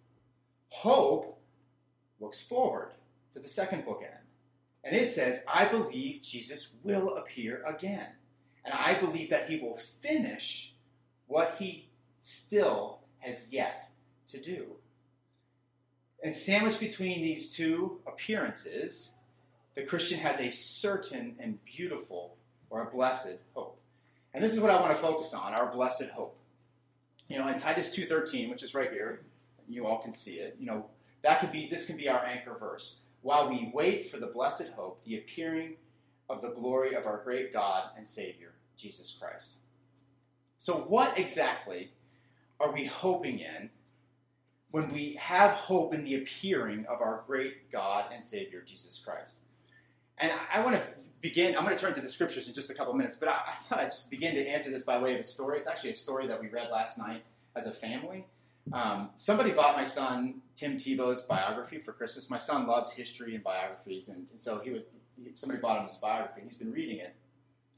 Hope 0.70 1.40
looks 2.20 2.42
forward 2.42 2.92
to 3.32 3.40
the 3.40 3.48
second 3.48 3.86
bookend. 3.86 4.20
And 4.84 4.96
it 4.96 5.10
says, 5.10 5.44
I 5.48 5.66
believe 5.66 6.22
Jesus 6.22 6.74
will 6.84 7.16
appear 7.18 7.64
again. 7.66 8.08
And 8.64 8.74
I 8.74 8.96
believe 8.96 9.30
that 9.30 9.50
he 9.50 9.60
will 9.60 9.78
finish 9.78 10.74
what 11.28 11.56
he 11.60 11.87
still 12.20 13.00
has 13.20 13.52
yet 13.52 13.90
to 14.28 14.40
do. 14.40 14.66
And 16.24 16.36
sandwiched 16.36 16.80
between 16.80 17.22
these 17.22 17.56
two 17.56 18.00
appearances, 18.08 19.14
the 19.76 19.84
Christian 19.84 20.20
has 20.20 20.40
a 20.40 20.52
certain 20.52 21.36
and 21.40 21.64
beautiful 21.64 22.36
or 22.70 22.82
a 22.82 22.92
blessed 22.92 23.38
hope. 23.54 23.80
And 24.34 24.44
this 24.44 24.54
is 24.54 24.60
what 24.60 24.72
I 24.72 24.82
want 24.82 24.96
to 24.96 25.02
focus 25.02 25.34
on, 25.34 25.54
our 25.54 25.72
blessed 25.72 26.10
hope. 26.10 26.38
You 27.28 27.38
know, 27.38 27.48
in 27.48 27.60
Titus 27.60 27.96
2:13, 27.96 28.50
which 28.50 28.64
is 28.64 28.74
right 28.74 28.92
here, 28.92 29.22
you 29.68 29.86
all 29.86 30.00
can 30.00 30.14
see 30.14 30.40
it. 30.40 30.56
You 30.60 30.66
know, 30.66 30.90
that 31.22 31.40
could 31.40 31.52
be 31.52 31.68
this 31.68 31.86
can 31.86 31.98
be 31.98 32.10
our 32.10 32.24
anchor 32.26 32.56
verse. 32.58 33.02
While 33.22 33.50
we 33.50 33.72
wait 33.74 34.08
for 34.10 34.18
the 34.18 34.28
blessed 34.28 34.70
hope, 34.70 35.04
the 35.04 35.18
appearing 35.18 35.76
of 36.30 36.42
the 36.42 36.52
glory 36.52 36.94
of 36.94 37.06
our 37.06 37.22
great 37.24 37.54
God 37.54 37.92
and 37.98 38.08
Savior, 38.08 38.54
Jesus 38.78 39.12
Christ. 39.14 39.60
So 40.58 40.78
what 40.78 41.18
exactly 41.18 41.92
are 42.60 42.72
we 42.72 42.86
hoping 42.86 43.40
in 43.40 43.70
when 44.72 44.92
we 44.92 45.14
have 45.14 45.52
hope 45.52 45.94
in 45.94 46.04
the 46.04 46.16
appearing 46.16 46.86
of 46.88 47.02
our 47.02 47.24
great 47.28 47.72
God 47.72 48.06
and 48.14 48.24
Savior, 48.24 48.62
Jesus 48.66 49.00
Christ? 49.00 49.42
And 50.18 50.32
I, 50.32 50.60
I 50.60 50.66
want 50.66 50.78
to 50.78 50.84
begin. 51.22 51.56
I'm 51.56 51.64
going 51.64 51.76
to 51.76 51.82
turn 51.82 51.94
to 51.94 52.02
the 52.02 52.10
scriptures 52.10 52.48
in 52.48 52.54
just 52.54 52.70
a 52.70 52.74
couple 52.74 52.94
minutes, 52.94 53.18
but 53.18 53.30
I, 53.30 53.40
I 53.48 53.52
thought 53.52 53.80
I'd 53.80 53.86
just 53.86 54.10
begin 54.10 54.36
to 54.36 54.48
answer 54.48 54.72
this 54.72 54.84
by 54.84 55.02
way 55.02 55.14
of 55.14 55.20
a 55.20 55.24
story. 55.24 55.58
It's 55.58 55.68
actually 55.68 55.92
a 55.92 55.96
story 55.96 56.28
that 56.28 56.42
we 56.42 56.48
read 56.48 56.70
last 56.72 56.98
night 56.98 57.24
as 57.56 57.68
a 57.68 57.72
family. 57.72 58.26
Um, 58.74 59.10
somebody 59.16 59.52
bought 59.52 59.78
my 59.78 59.86
son 59.86 60.42
Tim 60.56 60.78
Tebow's 60.78 61.22
biography 61.22 61.78
for 61.78 61.94
Christmas. 61.94 62.30
My 62.30 62.38
son 62.38 62.68
loves 62.68 62.92
history 62.92 63.36
and 63.36 63.44
biographies, 63.44 64.10
and, 64.10 64.28
and 64.30 64.40
so 64.40 64.60
he 64.60 64.72
was. 64.72 64.84
Somebody 65.34 65.60
bought 65.60 65.80
him 65.80 65.88
this 65.88 65.98
biography, 65.98 66.42
and 66.42 66.50
he's 66.50 66.60
been 66.60 66.72
reading 66.72 66.98
it. 66.98 67.16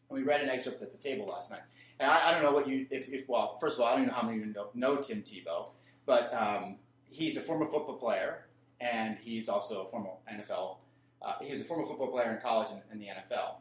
We 0.09 0.23
read 0.23 0.41
an 0.41 0.49
excerpt 0.49 0.81
at 0.81 0.91
the 0.91 0.97
table 0.97 1.27
last 1.27 1.51
night. 1.51 1.61
And 1.99 2.09
I, 2.09 2.29
I 2.29 2.33
don't 2.33 2.43
know 2.43 2.51
what 2.51 2.67
you. 2.67 2.87
If, 2.89 3.09
if, 3.09 3.27
well, 3.27 3.57
first 3.59 3.77
of 3.77 3.81
all, 3.81 3.93
I 3.93 3.95
don't 3.95 4.07
know 4.07 4.13
how 4.13 4.23
many 4.23 4.39
of 4.39 4.47
you 4.47 4.53
know, 4.53 4.69
know 4.73 4.95
Tim 4.97 5.21
Tebow, 5.21 5.71
but 6.05 6.33
um, 6.33 6.77
he's 7.09 7.37
a 7.37 7.41
former 7.41 7.65
football 7.65 7.97
player, 7.97 8.47
and 8.79 9.17
he's 9.21 9.49
also 9.49 9.83
a 9.83 9.89
former 9.89 10.09
NFL. 10.31 10.77
Uh, 11.21 11.33
he 11.41 11.51
was 11.51 11.61
a 11.61 11.65
former 11.65 11.85
football 11.85 12.07
player 12.07 12.31
in 12.31 12.41
college 12.41 12.69
and 12.71 12.81
in 12.91 12.99
the 12.99 13.07
NFL. 13.07 13.57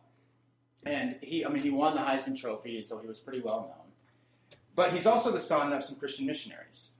And 0.87 1.17
he, 1.23 1.45
I 1.45 1.49
mean, 1.49 1.63
he 1.63 1.71
won 1.71 1.95
the 1.95 2.01
Heisman 2.01 2.39
Trophy, 2.39 2.77
and 2.79 2.87
so 2.87 3.01
he 3.01 3.07
was 3.07 3.19
pretty 3.19 3.41
well 3.41 3.61
known. 3.63 3.93
But 4.75 4.93
he's 4.93 5.07
also 5.07 5.33
the 5.33 5.41
son 5.41 5.73
of 5.73 5.83
some 5.83 5.97
Christian 5.97 6.25
missionaries. 6.25 6.95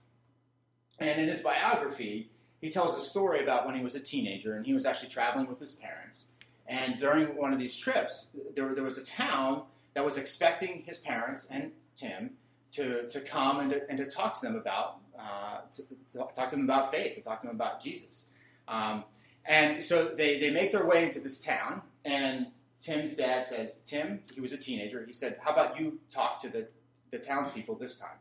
And 0.99 1.19
in 1.21 1.29
his 1.29 1.41
biography, 1.41 2.29
he 2.59 2.69
tells 2.69 2.97
a 2.97 3.01
story 3.01 3.41
about 3.41 3.65
when 3.65 3.75
he 3.75 3.81
was 3.81 3.95
a 3.95 4.01
teenager 4.01 4.55
and 4.55 4.65
he 4.65 4.73
was 4.73 4.85
actually 4.85 5.09
traveling 5.09 5.47
with 5.47 5.59
his 5.59 5.73
parents. 5.73 6.31
And 6.69 6.99
during 6.99 7.35
one 7.35 7.51
of 7.51 7.59
these 7.59 7.75
trips, 7.75 8.35
there, 8.55 8.73
there 8.75 8.83
was 8.83 8.97
a 8.97 9.05
town 9.05 9.63
that 9.95 10.05
was 10.05 10.17
expecting 10.17 10.83
his 10.85 10.99
parents 10.99 11.47
and 11.49 11.71
Tim 11.97 12.35
to, 12.73 13.09
to 13.09 13.19
come 13.21 13.59
and 13.59 13.71
to, 13.71 13.89
and 13.89 13.97
to 13.97 14.05
talk 14.05 14.39
to 14.39 14.45
them 14.45 14.55
about 14.55 14.99
uh, 15.19 15.61
to, 15.73 15.83
to 16.13 16.19
talk 16.33 16.49
to 16.49 16.55
them 16.55 16.63
about 16.63 16.91
faith, 16.91 17.15
to 17.15 17.21
talk 17.21 17.41
to 17.41 17.47
them 17.47 17.55
about 17.55 17.81
Jesus. 17.81 18.29
Um, 18.67 19.03
and 19.43 19.83
so 19.83 20.05
they, 20.05 20.39
they 20.39 20.51
make 20.51 20.71
their 20.71 20.85
way 20.85 21.03
into 21.03 21.19
this 21.19 21.43
town, 21.43 21.81
and 22.05 22.47
Tim's 22.79 23.15
dad 23.15 23.45
says, 23.45 23.81
Tim, 23.85 24.21
he 24.33 24.39
was 24.39 24.53
a 24.53 24.57
teenager, 24.57 25.03
he 25.05 25.11
said, 25.11 25.37
How 25.41 25.51
about 25.51 25.79
you 25.79 25.99
talk 26.09 26.41
to 26.43 26.49
the, 26.49 26.67
the 27.11 27.17
townspeople 27.17 27.75
this 27.75 27.97
time? 27.97 28.17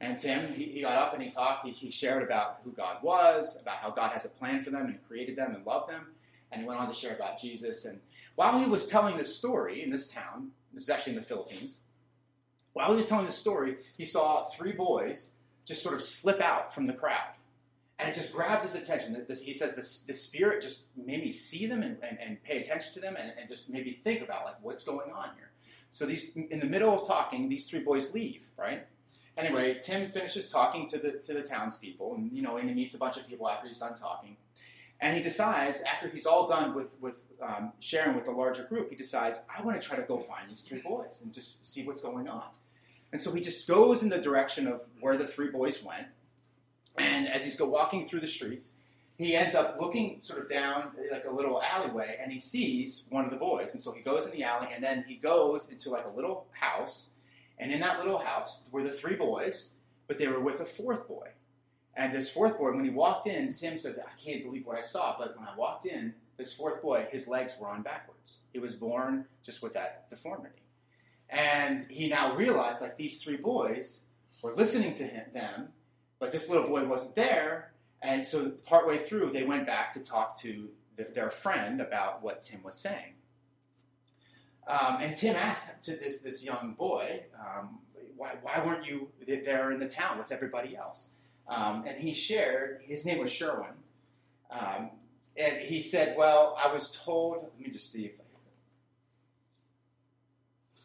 And 0.00 0.18
Tim, 0.18 0.52
he, 0.52 0.64
he 0.64 0.80
got 0.82 0.98
up 0.98 1.14
and 1.14 1.22
he 1.22 1.30
talked. 1.30 1.66
He, 1.66 1.72
he, 1.72 1.90
shared 1.90 2.22
about 2.22 2.58
who 2.64 2.72
God 2.72 2.98
was, 3.02 3.58
about 3.62 3.76
how 3.76 3.90
God 3.90 4.10
has 4.10 4.24
a 4.24 4.28
plan 4.28 4.62
for 4.62 4.70
them 4.70 4.86
and 4.86 4.98
created 5.08 5.36
them 5.36 5.54
and 5.54 5.64
loved 5.64 5.88
them. 5.88 6.08
And 6.54 6.62
he 6.62 6.68
went 6.68 6.80
on 6.80 6.88
to 6.88 6.94
share 6.94 7.14
about 7.14 7.38
Jesus. 7.38 7.84
And 7.84 8.00
while 8.36 8.58
he 8.58 8.66
was 8.66 8.86
telling 8.86 9.18
this 9.18 9.36
story 9.36 9.82
in 9.82 9.90
this 9.90 10.08
town, 10.08 10.52
this 10.72 10.84
is 10.84 10.90
actually 10.90 11.14
in 11.14 11.18
the 11.20 11.26
Philippines, 11.26 11.80
while 12.72 12.90
he 12.90 12.96
was 12.96 13.06
telling 13.06 13.26
this 13.26 13.36
story, 13.36 13.76
he 13.96 14.04
saw 14.04 14.44
three 14.44 14.72
boys 14.72 15.34
just 15.64 15.82
sort 15.82 15.94
of 15.94 16.02
slip 16.02 16.40
out 16.40 16.74
from 16.74 16.86
the 16.86 16.92
crowd. 16.92 17.34
And 17.98 18.08
it 18.08 18.14
just 18.16 18.32
grabbed 18.32 18.64
his 18.64 18.74
attention. 18.74 19.24
He 19.40 19.52
says 19.52 19.74
the, 19.74 20.12
the 20.12 20.18
Spirit 20.18 20.62
just 20.62 20.86
made 20.96 21.22
me 21.22 21.30
see 21.30 21.66
them 21.66 21.82
and, 21.82 21.96
and, 22.02 22.18
and 22.20 22.42
pay 22.42 22.60
attention 22.60 22.92
to 22.94 23.00
them 23.00 23.16
and, 23.16 23.32
and 23.38 23.48
just 23.48 23.70
maybe 23.70 23.92
think 23.92 24.22
about 24.22 24.44
like 24.44 24.56
what's 24.62 24.82
going 24.82 25.12
on 25.12 25.30
here. 25.36 25.50
So 25.92 26.04
these 26.06 26.34
in 26.34 26.58
the 26.58 26.66
middle 26.66 26.92
of 26.92 27.06
talking, 27.06 27.48
these 27.48 27.70
three 27.70 27.78
boys 27.78 28.12
leave, 28.12 28.48
right? 28.58 28.84
Anyway, 29.36 29.78
Tim 29.80 30.10
finishes 30.10 30.48
talking 30.48 30.88
to 30.88 30.98
the 30.98 31.12
to 31.12 31.34
the 31.34 31.42
townspeople, 31.42 32.16
and 32.16 32.32
you 32.32 32.42
know, 32.42 32.56
and 32.56 32.68
he 32.68 32.74
meets 32.74 32.94
a 32.94 32.98
bunch 32.98 33.16
of 33.16 33.28
people 33.28 33.48
after 33.48 33.68
he's 33.68 33.78
done 33.78 33.96
talking. 33.96 34.36
And 35.00 35.16
he 35.16 35.22
decides, 35.22 35.82
after 35.82 36.08
he's 36.08 36.24
all 36.24 36.46
done 36.46 36.74
with 36.74 36.94
with 37.00 37.24
um, 37.42 37.72
sharing 37.80 38.14
with 38.14 38.24
the 38.24 38.30
larger 38.30 38.64
group, 38.64 38.90
he 38.90 38.96
decides, 38.96 39.44
I 39.54 39.62
want 39.62 39.80
to 39.80 39.86
try 39.86 39.96
to 39.96 40.02
go 40.02 40.18
find 40.18 40.50
these 40.50 40.62
three 40.62 40.80
boys 40.80 41.20
and 41.22 41.32
just 41.32 41.72
see 41.72 41.84
what's 41.86 42.00
going 42.00 42.28
on. 42.28 42.44
And 43.12 43.20
so 43.20 43.32
he 43.32 43.40
just 43.40 43.66
goes 43.68 44.02
in 44.02 44.08
the 44.08 44.18
direction 44.18 44.66
of 44.66 44.82
where 45.00 45.16
the 45.16 45.26
three 45.26 45.50
boys 45.50 45.82
went. 45.82 46.06
And 46.96 47.28
as 47.28 47.44
he's 47.44 47.56
go 47.56 47.66
walking 47.66 48.06
through 48.06 48.20
the 48.20 48.28
streets, 48.28 48.74
he 49.18 49.36
ends 49.36 49.54
up 49.54 49.78
looking 49.80 50.20
sort 50.20 50.40
of 50.40 50.48
down 50.48 50.90
like 51.12 51.24
a 51.24 51.30
little 51.30 51.60
alleyway, 51.62 52.18
and 52.20 52.32
he 52.32 52.40
sees 52.40 53.04
one 53.10 53.24
of 53.24 53.30
the 53.30 53.36
boys. 53.36 53.74
And 53.74 53.82
so 53.82 53.92
he 53.92 54.00
goes 54.00 54.26
in 54.26 54.32
the 54.32 54.42
alley, 54.42 54.68
and 54.72 54.82
then 54.82 55.04
he 55.06 55.16
goes 55.16 55.68
into 55.70 55.90
like 55.90 56.06
a 56.06 56.16
little 56.16 56.46
house 56.52 57.10
and 57.58 57.72
in 57.72 57.80
that 57.80 57.98
little 57.98 58.18
house 58.18 58.64
were 58.72 58.82
the 58.82 58.90
three 58.90 59.16
boys, 59.16 59.74
but 60.06 60.18
they 60.18 60.28
were 60.28 60.40
with 60.40 60.60
a 60.60 60.64
fourth 60.64 61.06
boy. 61.06 61.28
And 61.96 62.12
this 62.12 62.30
fourth 62.30 62.58
boy, 62.58 62.72
when 62.72 62.84
he 62.84 62.90
walked 62.90 63.26
in, 63.26 63.52
Tim 63.52 63.78
says, 63.78 63.98
I 63.98 64.20
can't 64.20 64.42
believe 64.42 64.66
what 64.66 64.76
I 64.76 64.82
saw. 64.82 65.16
But 65.18 65.38
when 65.38 65.46
I 65.46 65.56
walked 65.56 65.86
in, 65.86 66.14
this 66.36 66.52
fourth 66.52 66.82
boy, 66.82 67.06
his 67.10 67.28
legs 67.28 67.54
were 67.60 67.68
on 67.68 67.82
backwards. 67.82 68.40
He 68.52 68.58
was 68.58 68.74
born 68.74 69.26
just 69.44 69.62
with 69.62 69.74
that 69.74 70.08
deformity. 70.08 70.62
And 71.30 71.86
he 71.88 72.08
now 72.08 72.34
realized, 72.34 72.82
like, 72.82 72.96
these 72.96 73.22
three 73.22 73.36
boys 73.36 74.04
were 74.42 74.54
listening 74.54 74.94
to 74.94 75.04
him, 75.04 75.26
them, 75.32 75.68
but 76.18 76.32
this 76.32 76.48
little 76.48 76.66
boy 76.66 76.84
wasn't 76.84 77.14
there. 77.14 77.72
And 78.02 78.26
so, 78.26 78.50
partway 78.50 78.98
through, 78.98 79.30
they 79.30 79.44
went 79.44 79.66
back 79.66 79.94
to 79.94 80.00
talk 80.00 80.38
to 80.40 80.68
the, 80.96 81.04
their 81.14 81.30
friend 81.30 81.80
about 81.80 82.22
what 82.22 82.42
Tim 82.42 82.62
was 82.62 82.74
saying. 82.74 83.14
Um, 84.66 84.98
and 85.00 85.16
Tim 85.16 85.36
asked 85.36 85.82
to 85.84 85.96
this, 85.96 86.20
this 86.20 86.44
young 86.44 86.74
boy, 86.76 87.24
um, 87.38 87.78
why, 88.16 88.32
why 88.42 88.62
weren't 88.64 88.86
you 88.86 89.08
there 89.26 89.70
in 89.70 89.78
the 89.78 89.88
town 89.88 90.18
with 90.18 90.32
everybody 90.32 90.76
else? 90.76 91.10
Um, 91.48 91.84
and 91.86 92.00
he 92.00 92.14
shared, 92.14 92.80
his 92.82 93.04
name 93.04 93.18
was 93.18 93.30
Sherwin. 93.30 93.74
Um, 94.50 94.90
and 95.36 95.58
he 95.58 95.80
said, 95.80 96.16
Well, 96.16 96.56
I 96.62 96.72
was 96.72 96.90
told, 97.04 97.42
let 97.42 97.60
me 97.60 97.72
just 97.72 97.90
see 97.90 98.06
if 98.06 98.12
I 98.20 98.24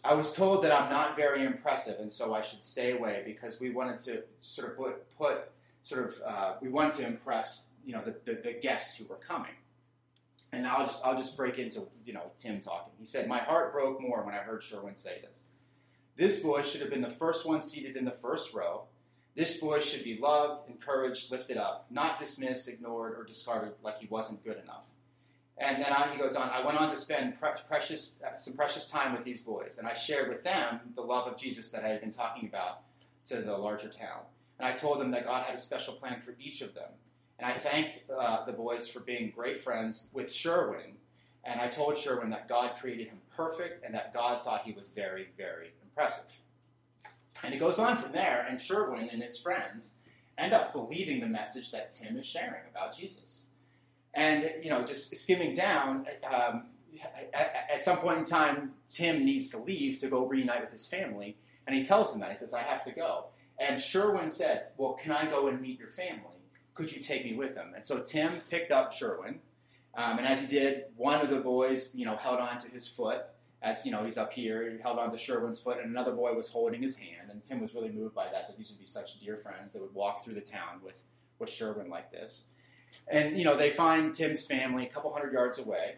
I 0.04 0.14
was 0.14 0.34
told 0.34 0.64
that 0.64 0.72
I'm 0.72 0.90
not 0.90 1.18
very 1.18 1.44
impressive, 1.44 2.00
and 2.00 2.12
so 2.12 2.34
I 2.34 2.42
should 2.42 2.64
stay 2.64 2.92
away 2.92 3.22
because 3.26 3.60
we 3.60 3.70
wanted 3.70 4.00
to 4.00 4.24
sort 4.40 4.72
of 4.72 4.78
put, 4.78 5.18
put 5.18 5.52
sort 5.82 6.08
of, 6.08 6.22
uh, 6.26 6.54
we 6.62 6.70
wanted 6.70 6.94
to 6.96 7.08
impress, 7.08 7.72
you 7.86 7.94
know, 7.94 8.02
the, 8.04 8.16
the, 8.24 8.42
the 8.42 8.54
guests 8.54 8.98
who 8.98 9.06
were 9.06 9.18
coming. 9.18 9.52
And 10.52 10.66
I'll 10.66 10.86
just 10.86 11.06
I'll 11.06 11.18
just 11.18 11.38
break 11.38 11.60
into 11.60 11.84
you 12.04 12.14
know 12.14 12.32
Tim 12.36 12.60
talking. 12.60 12.92
He 12.98 13.06
said, 13.06 13.28
"My 13.28 13.38
heart 13.38 13.72
broke 13.72 14.02
more 14.02 14.24
when 14.24 14.34
I 14.34 14.40
heard 14.40 14.64
Sherwin 14.64 14.96
say 14.96 15.22
this. 15.22 15.46
This 16.16 16.40
boy 16.40 16.64
should 16.64 16.82
have 16.82 16.90
been 16.90 17.04
the 17.04 17.12
first 17.12 17.46
one 17.46 17.62
seated 17.62 17.96
in 17.96 18.04
the 18.04 18.10
first 18.10 18.52
row. 18.52 18.86
This 19.40 19.58
boy 19.58 19.80
should 19.80 20.04
be 20.04 20.18
loved, 20.18 20.70
encouraged, 20.70 21.32
lifted 21.32 21.58
up, 21.58 21.88
not 21.90 22.20
dismissed, 22.20 22.68
ignored, 22.68 23.14
or 23.18 23.24
discarded 23.24 23.74
like 23.82 24.00
he 24.00 24.08
wasn't 24.08 24.44
good 24.44 24.60
enough." 24.62 24.88
And 25.58 25.82
then 25.82 25.92
I, 25.92 26.08
he 26.12 26.18
goes 26.18 26.36
on. 26.36 26.50
I 26.50 26.66
went 26.66 26.80
on 26.80 26.90
to 26.92 26.98
spend 26.98 27.40
pre- 27.40 27.50
precious 27.68 28.22
uh, 28.22 28.36
some 28.36 28.56
precious 28.56 28.88
time 28.88 29.14
with 29.14 29.24
these 29.24 29.42
boys, 29.42 29.78
and 29.78 29.88
I 29.88 29.94
shared 29.94 30.30
with 30.30 30.44
them 30.44 30.80
the 30.96 31.02
love 31.02 31.28
of 31.28 31.38
Jesus 31.38 31.70
that 31.72 31.86
I 31.86 31.88
had 31.88 32.02
been 32.02 32.12
talking 32.12 32.48
about 32.48 32.82
to 33.26 33.42
the 33.42 33.58
larger 33.58 33.90
town. 33.90 34.22
And 34.58 34.68
I 34.68 34.74
told 34.74 35.00
them 35.00 35.12
that 35.12 35.24
God 35.24 35.44
had 35.44 35.56
a 35.56 35.60
special 35.60 35.94
plan 35.94 36.20
for 36.20 36.36
each 36.40 36.62
of 36.62 36.74
them 36.76 36.92
and 37.40 37.50
I 37.50 37.54
thanked 37.54 38.02
uh, 38.12 38.46
the 38.46 38.52
boys 38.52 38.90
for 38.90 39.00
being 39.00 39.32
great 39.34 39.62
friends 39.62 40.10
with 40.12 40.32
Sherwin. 40.32 40.98
And 41.46 41.62
I 41.62 41.70
told 41.70 41.98
Sherwin 41.98 42.30
that 42.32 42.50
God 42.50 42.72
created 42.80 43.08
him 43.08 43.20
perfect 43.36 43.86
and 43.86 43.96
that 43.96 44.14
God 44.14 44.44
thought 44.44 44.64
he 44.64 44.74
was 44.74 44.90
very, 44.90 45.30
very 45.38 45.72
impressive. 45.82 46.30
And 47.44 47.54
it 47.54 47.58
goes 47.58 47.80
on 47.80 47.98
from 47.98 48.12
there, 48.12 48.46
and 48.50 48.60
Sherwin 48.60 49.10
and 49.12 49.22
his 49.22 49.40
friends 49.40 49.96
end 50.38 50.54
up 50.54 50.74
believing 50.74 51.20
the 51.20 51.28
message 51.28 51.72
that 51.72 51.92
Tim 51.92 52.18
is 52.18 52.26
sharing 52.26 52.64
about 52.70 52.98
Jesus. 52.98 53.48
And, 54.14 54.50
you 54.64 54.70
know, 54.70 54.84
just 54.84 55.16
skimming 55.16 55.54
down, 55.54 56.06
um, 56.30 56.68
at, 57.34 57.84
some 57.84 57.98
point 57.98 58.20
in 58.20 58.24
time, 58.24 58.74
Tim 58.90 59.24
needs 59.24 59.50
to 59.52 59.58
leave 59.58 60.00
to 60.00 60.10
go 60.10 60.26
reunite 60.26 60.62
with 60.62 60.72
his 60.72 60.88
family. 60.88 61.38
And 61.68 61.76
he 61.76 61.86
tells 61.86 62.14
him 62.14 62.20
that. 62.22 62.32
He 62.32 62.38
says, 62.38 62.54
I 62.54 62.64
have 62.64 62.84
to 62.86 62.92
go. 62.92 63.28
And 63.60 63.80
Sherwin 63.80 64.32
said, 64.32 64.68
Well, 64.78 64.94
can 64.94 65.12
I 65.12 65.26
go 65.26 65.48
and 65.48 65.62
meet 65.62 65.78
your 65.78 65.90
family? 65.90 66.40
could 66.80 66.96
you 66.96 67.02
take 67.02 67.26
me 67.26 67.34
with 67.34 67.56
them? 67.56 67.74
And 67.76 67.86
so 67.86 68.00
Tim 68.00 68.42
picked 68.50 68.72
up 68.72 68.94
Sherwin, 68.94 69.42
um, 69.96 70.18
and 70.18 70.26
as 70.26 70.42
he 70.42 70.48
did, 70.48 70.86
one 70.96 71.20
of 71.20 71.30
the 71.30 71.42
boys, 71.42 71.94
you 71.94 72.06
know, 72.06 72.16
held 72.16 72.40
on 72.40 72.58
to 72.60 72.72
his 72.72 72.88
foot. 72.88 73.26
As 73.62 73.86
you 73.86 73.92
know, 73.92 74.06
he's 74.06 74.18
up 74.18 74.32
here. 74.32 74.72
He 74.72 74.82
held 74.82 75.00
on 75.00 75.12
to 75.12 75.18
Sherwin's 75.18 75.60
foot, 75.60 75.80
and 75.80 75.90
another 75.90 76.14
boy 76.14 76.34
was 76.34 76.50
holding 76.50 76.82
his 76.82 76.96
hand. 76.96 77.30
And 77.30 77.44
Tim 77.44 77.60
was 77.60 77.76
really 77.76 77.92
moved 77.92 78.16
by 78.16 78.26
that. 78.26 78.48
That 78.48 78.58
these 78.58 78.70
would 78.70 78.80
be 78.80 78.86
such 78.86 79.20
dear 79.20 79.36
friends 79.36 79.74
that 79.74 79.82
would 79.82 79.94
walk 79.94 80.24
through 80.24 80.36
the 80.36 80.42
town 80.42 80.80
with 80.84 81.04
with 81.40 81.50
Sherwin 81.50 81.90
like 81.90 82.12
this. 82.12 82.48
And 83.08 83.38
you 83.38 83.46
know, 83.46 83.56
they 83.56 83.70
find 83.70 84.14
Tim's 84.14 84.46
family 84.46 84.86
a 84.86 84.90
couple 84.90 85.12
hundred 85.14 85.34
yards 85.34 85.60
away. 85.60 85.96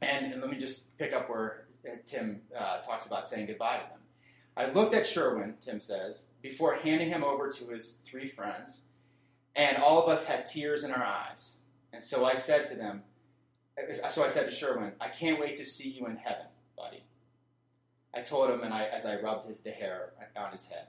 And, 0.00 0.32
and 0.32 0.40
let 0.40 0.50
me 0.50 0.58
just 0.58 0.96
pick 0.96 1.12
up 1.12 1.28
where 1.28 1.66
uh, 1.86 1.96
Tim 2.04 2.42
uh, 2.56 2.78
talks 2.78 3.06
about 3.06 3.26
saying 3.26 3.46
goodbye 3.46 3.78
to 3.78 3.88
them. 3.88 3.98
I 4.56 4.70
looked 4.70 4.94
at 4.94 5.06
Sherwin, 5.06 5.56
Tim 5.60 5.80
says, 5.80 6.30
before 6.42 6.74
handing 6.74 7.08
him 7.08 7.22
over 7.22 7.48
to 7.48 7.68
his 7.68 8.00
three 8.04 8.28
friends. 8.28 8.82
And 9.54 9.76
all 9.78 10.02
of 10.02 10.08
us 10.08 10.26
had 10.26 10.46
tears 10.46 10.84
in 10.84 10.92
our 10.92 11.04
eyes. 11.04 11.58
And 11.92 12.02
so 12.02 12.24
I 12.24 12.34
said 12.34 12.66
to 12.66 12.76
them, 12.76 13.02
so 14.08 14.24
I 14.24 14.28
said 14.28 14.46
to 14.46 14.50
Sherwin, 14.50 14.92
I 15.00 15.08
can't 15.08 15.40
wait 15.40 15.56
to 15.56 15.64
see 15.64 15.88
you 15.88 16.06
in 16.06 16.16
heaven, 16.16 16.46
buddy. 16.78 17.02
I 18.14 18.22
told 18.22 18.50
him 18.50 18.62
and 18.62 18.72
I, 18.72 18.84
as 18.84 19.04
I 19.04 19.20
rubbed 19.20 19.46
his, 19.46 19.60
the 19.60 19.70
hair 19.70 20.12
on 20.36 20.52
his 20.52 20.66
head. 20.66 20.86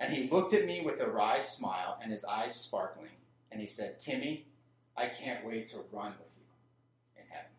And 0.00 0.12
he 0.12 0.28
looked 0.28 0.54
at 0.54 0.64
me 0.64 0.80
with 0.84 1.00
a 1.00 1.08
wry 1.08 1.40
smile 1.40 1.98
and 2.02 2.10
his 2.10 2.24
eyes 2.24 2.54
sparkling. 2.54 3.10
And 3.50 3.60
he 3.60 3.66
said, 3.66 3.98
Timmy, 3.98 4.46
I 4.96 5.08
can't 5.08 5.44
wait 5.44 5.68
to 5.70 5.78
run 5.92 6.12
with 6.18 6.36
you 6.36 6.44
in 7.16 7.24
heaven. 7.28 7.50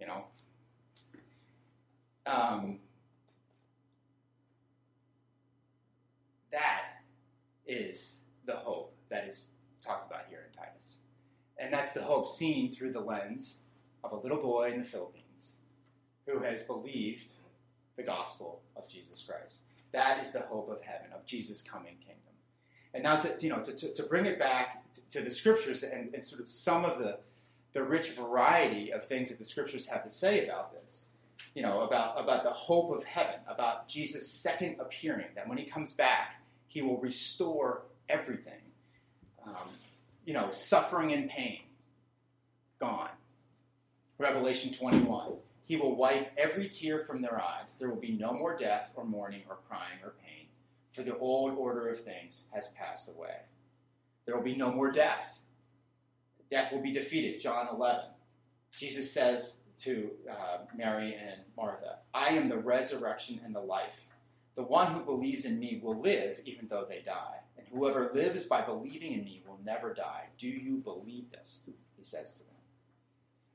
You 0.00 0.06
know? 0.06 0.24
Um, 2.26 2.80
that 6.50 7.02
is 7.66 8.20
the 8.44 8.56
hope 8.56 8.96
that 9.08 9.26
is 9.26 9.50
talked 9.84 10.10
about 10.10 10.24
here 10.28 10.48
in 10.50 10.58
Titus. 10.58 11.00
And 11.58 11.72
that's 11.72 11.92
the 11.92 12.02
hope 12.02 12.28
seen 12.28 12.72
through 12.72 12.92
the 12.92 13.00
lens 13.00 13.60
of 14.02 14.12
a 14.12 14.16
little 14.16 14.42
boy 14.42 14.70
in 14.72 14.78
the 14.78 14.84
Philippines 14.84 15.25
who 16.26 16.40
has 16.40 16.62
believed 16.64 17.32
the 17.96 18.02
gospel 18.02 18.62
of 18.76 18.88
Jesus 18.88 19.22
Christ. 19.22 19.64
That 19.92 20.20
is 20.20 20.32
the 20.32 20.40
hope 20.40 20.68
of 20.70 20.82
heaven, 20.82 21.08
of 21.14 21.24
Jesus' 21.24 21.62
coming 21.62 21.96
kingdom. 22.04 22.22
And 22.92 23.02
now, 23.02 23.16
to, 23.16 23.34
you 23.40 23.50
know, 23.50 23.62
to, 23.62 23.72
to, 23.72 23.92
to 23.94 24.02
bring 24.04 24.26
it 24.26 24.38
back 24.38 24.82
to, 25.10 25.20
the 25.20 25.30
scriptures 25.30 25.82
and, 25.82 26.14
and 26.14 26.24
sort 26.24 26.40
of 26.40 26.48
some 26.48 26.84
of 26.84 26.98
the, 26.98 27.18
the 27.72 27.82
rich 27.82 28.12
variety 28.12 28.92
of 28.92 29.04
things 29.04 29.28
that 29.28 29.38
the 29.38 29.44
scriptures 29.44 29.86
have 29.86 30.02
to 30.04 30.10
say 30.10 30.46
about 30.46 30.72
this, 30.72 31.06
you 31.54 31.62
know, 31.62 31.82
about, 31.82 32.20
about 32.20 32.42
the 32.42 32.50
hope 32.50 32.94
of 32.94 33.04
heaven, 33.04 33.36
about 33.48 33.88
Jesus' 33.88 34.30
second 34.30 34.76
appearing, 34.80 35.26
that 35.34 35.48
when 35.48 35.58
he 35.58 35.64
comes 35.64 35.92
back, 35.92 36.42
he 36.68 36.82
will 36.82 36.98
restore 36.98 37.82
everything. 38.08 38.52
Um, 39.46 39.68
you 40.24 40.34
know, 40.34 40.50
suffering 40.50 41.12
and 41.12 41.30
pain, 41.30 41.60
gone. 42.80 43.10
Revelation 44.18 44.72
21. 44.72 45.34
He 45.66 45.76
will 45.76 45.96
wipe 45.96 46.32
every 46.38 46.68
tear 46.68 47.00
from 47.00 47.20
their 47.20 47.42
eyes. 47.42 47.76
There 47.78 47.90
will 47.90 48.00
be 48.00 48.12
no 48.12 48.32
more 48.32 48.56
death 48.56 48.92
or 48.94 49.04
mourning 49.04 49.42
or 49.48 49.58
crying 49.68 49.98
or 50.02 50.14
pain, 50.24 50.46
for 50.92 51.02
the 51.02 51.18
old 51.18 51.58
order 51.58 51.88
of 51.88 52.00
things 52.00 52.44
has 52.54 52.68
passed 52.70 53.08
away. 53.08 53.34
There 54.24 54.36
will 54.36 54.44
be 54.44 54.56
no 54.56 54.70
more 54.70 54.92
death. 54.92 55.40
Death 56.48 56.72
will 56.72 56.82
be 56.82 56.92
defeated. 56.92 57.40
John 57.40 57.66
11. 57.74 58.04
Jesus 58.70 59.10
says 59.10 59.60
to 59.78 60.12
uh, 60.30 60.58
Mary 60.76 61.14
and 61.14 61.40
Martha, 61.56 61.98
I 62.14 62.28
am 62.28 62.48
the 62.48 62.58
resurrection 62.58 63.40
and 63.44 63.54
the 63.54 63.60
life. 63.60 64.06
The 64.54 64.62
one 64.62 64.92
who 64.92 65.04
believes 65.04 65.44
in 65.44 65.58
me 65.58 65.80
will 65.82 66.00
live 66.00 66.40
even 66.44 66.68
though 66.68 66.86
they 66.88 67.02
die. 67.04 67.40
And 67.58 67.66
whoever 67.72 68.12
lives 68.14 68.46
by 68.46 68.62
believing 68.62 69.12
in 69.12 69.24
me 69.24 69.42
will 69.44 69.58
never 69.64 69.92
die. 69.92 70.26
Do 70.38 70.48
you 70.48 70.76
believe 70.76 71.32
this? 71.32 71.68
He 71.96 72.04
says 72.04 72.38
to 72.38 72.44
them. 72.44 72.54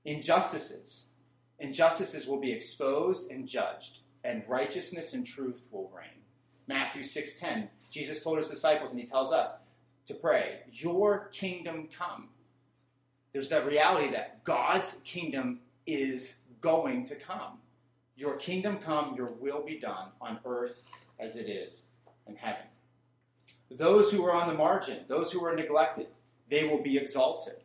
Injustices. 0.04 1.11
Injustices 1.62 2.28
will 2.28 2.40
be 2.40 2.52
exposed 2.52 3.30
and 3.30 3.48
judged, 3.48 4.00
and 4.24 4.44
righteousness 4.48 5.14
and 5.14 5.26
truth 5.26 5.68
will 5.72 5.92
reign. 5.96 6.24
Matthew 6.68 7.04
6:10. 7.04 7.70
Jesus 7.92 8.24
told 8.24 8.40
his 8.40 8.50
disciples, 8.50 8.92
and 8.92 9.00
he 9.00 9.06
tells 9.06 9.32
us 9.32 9.60
to 10.08 10.16
pray, 10.16 10.62
Your 10.72 11.28
kingdom 11.28 11.88
come. 11.88 12.30
There's 13.32 13.50
that 13.50 13.68
reality 13.68 14.10
that 14.10 14.44
God's 14.44 15.02
kingdom 15.04 15.62
is 15.86 16.38
going 16.62 17.06
to 17.06 17.16
come. 17.16 17.60
Your 18.16 18.38
kingdom 18.38 18.80
come, 18.80 19.16
your 19.16 19.32
will 19.32 19.64
be 19.64 19.78
done 19.78 20.10
on 20.20 20.40
earth 20.46 20.84
as 21.20 21.36
it 21.36 21.48
is 21.48 21.90
in 22.28 22.38
heaven. 22.38 22.66
Those 23.70 24.12
who 24.12 24.26
are 24.26 24.34
on 24.34 24.48
the 24.48 24.56
margin, 24.56 25.06
those 25.08 25.32
who 25.32 25.46
are 25.46 25.56
neglected, 25.56 26.08
they 26.50 26.68
will 26.68 26.82
be 26.82 26.98
exalted. 26.98 27.61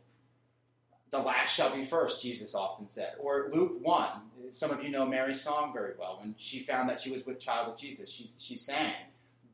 The 1.11 1.19
last 1.19 1.55
shall 1.55 1.75
be 1.75 1.85
first, 1.85 2.23
Jesus 2.23 2.55
often 2.55 2.89
said. 2.89 3.13
Or 3.21 3.49
Luke 3.53 3.79
1, 3.81 4.09
some 4.51 4.71
of 4.71 4.83
you 4.83 4.91
know 4.91 5.07
Mary's 5.07 5.41
song 5.41 5.73
very 5.73 5.93
well. 5.99 6.19
When 6.21 6.35
she 6.37 6.61
found 6.61 6.89
that 6.89 7.01
she 7.01 7.11
was 7.11 7.25
with 7.25 7.39
child 7.39 7.71
with 7.71 7.81
Jesus, 7.81 8.11
she, 8.11 8.31
she 8.39 8.57
sang, 8.57 8.93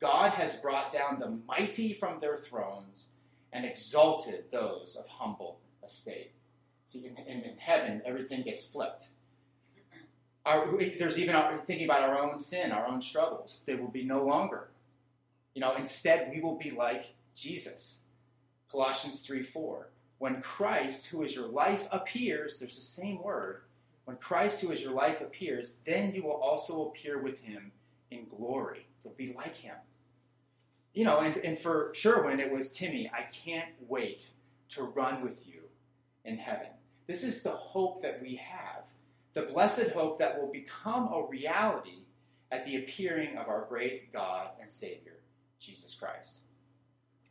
God 0.00 0.32
has 0.32 0.56
brought 0.56 0.92
down 0.92 1.20
the 1.20 1.38
mighty 1.46 1.92
from 1.92 2.20
their 2.20 2.36
thrones 2.36 3.10
and 3.52 3.66
exalted 3.66 4.44
those 4.50 4.96
of 4.96 5.06
humble 5.06 5.60
estate. 5.84 6.32
See, 6.86 7.06
in, 7.06 7.16
in, 7.26 7.42
in 7.42 7.56
heaven, 7.58 8.02
everything 8.04 8.42
gets 8.42 8.64
flipped. 8.64 9.08
Our, 10.44 10.66
there's 10.98 11.18
even 11.18 11.36
our, 11.36 11.56
thinking 11.58 11.84
about 11.84 12.08
our 12.08 12.18
own 12.20 12.38
sin, 12.38 12.72
our 12.72 12.86
own 12.88 13.00
struggles. 13.00 13.62
They 13.66 13.76
will 13.76 13.88
be 13.88 14.04
no 14.04 14.24
longer. 14.24 14.68
You 15.54 15.60
know, 15.60 15.74
instead, 15.76 16.30
we 16.34 16.40
will 16.40 16.56
be 16.56 16.70
like 16.70 17.14
Jesus. 17.34 18.00
Colossians 18.70 19.20
3 19.24 19.42
4. 19.42 19.88
When 20.22 20.40
Christ, 20.40 21.06
who 21.06 21.24
is 21.24 21.34
your 21.34 21.48
life, 21.48 21.88
appears, 21.90 22.60
there's 22.60 22.76
the 22.76 22.80
same 22.80 23.20
word. 23.20 23.62
When 24.04 24.18
Christ, 24.18 24.60
who 24.60 24.70
is 24.70 24.80
your 24.80 24.92
life, 24.92 25.20
appears, 25.20 25.78
then 25.84 26.14
you 26.14 26.22
will 26.22 26.40
also 26.40 26.86
appear 26.86 27.20
with 27.20 27.40
him 27.40 27.72
in 28.08 28.28
glory. 28.28 28.86
You'll 29.02 29.14
be 29.14 29.32
like 29.32 29.56
him. 29.56 29.74
You 30.94 31.06
know, 31.06 31.18
and, 31.18 31.36
and 31.38 31.58
for 31.58 31.90
Sherwin, 31.92 32.38
it 32.38 32.52
was 32.52 32.70
Timmy, 32.70 33.10
I 33.12 33.22
can't 33.22 33.70
wait 33.88 34.28
to 34.68 34.84
run 34.84 35.24
with 35.24 35.44
you 35.44 35.62
in 36.24 36.36
heaven. 36.36 36.68
This 37.08 37.24
is 37.24 37.42
the 37.42 37.50
hope 37.50 38.00
that 38.02 38.22
we 38.22 38.36
have, 38.36 38.84
the 39.34 39.42
blessed 39.42 39.90
hope 39.90 40.20
that 40.20 40.40
will 40.40 40.52
become 40.52 41.08
a 41.12 41.26
reality 41.28 42.04
at 42.52 42.64
the 42.64 42.76
appearing 42.76 43.38
of 43.38 43.48
our 43.48 43.66
great 43.68 44.12
God 44.12 44.50
and 44.60 44.70
Savior, 44.70 45.18
Jesus 45.58 45.96
Christ. 45.96 46.42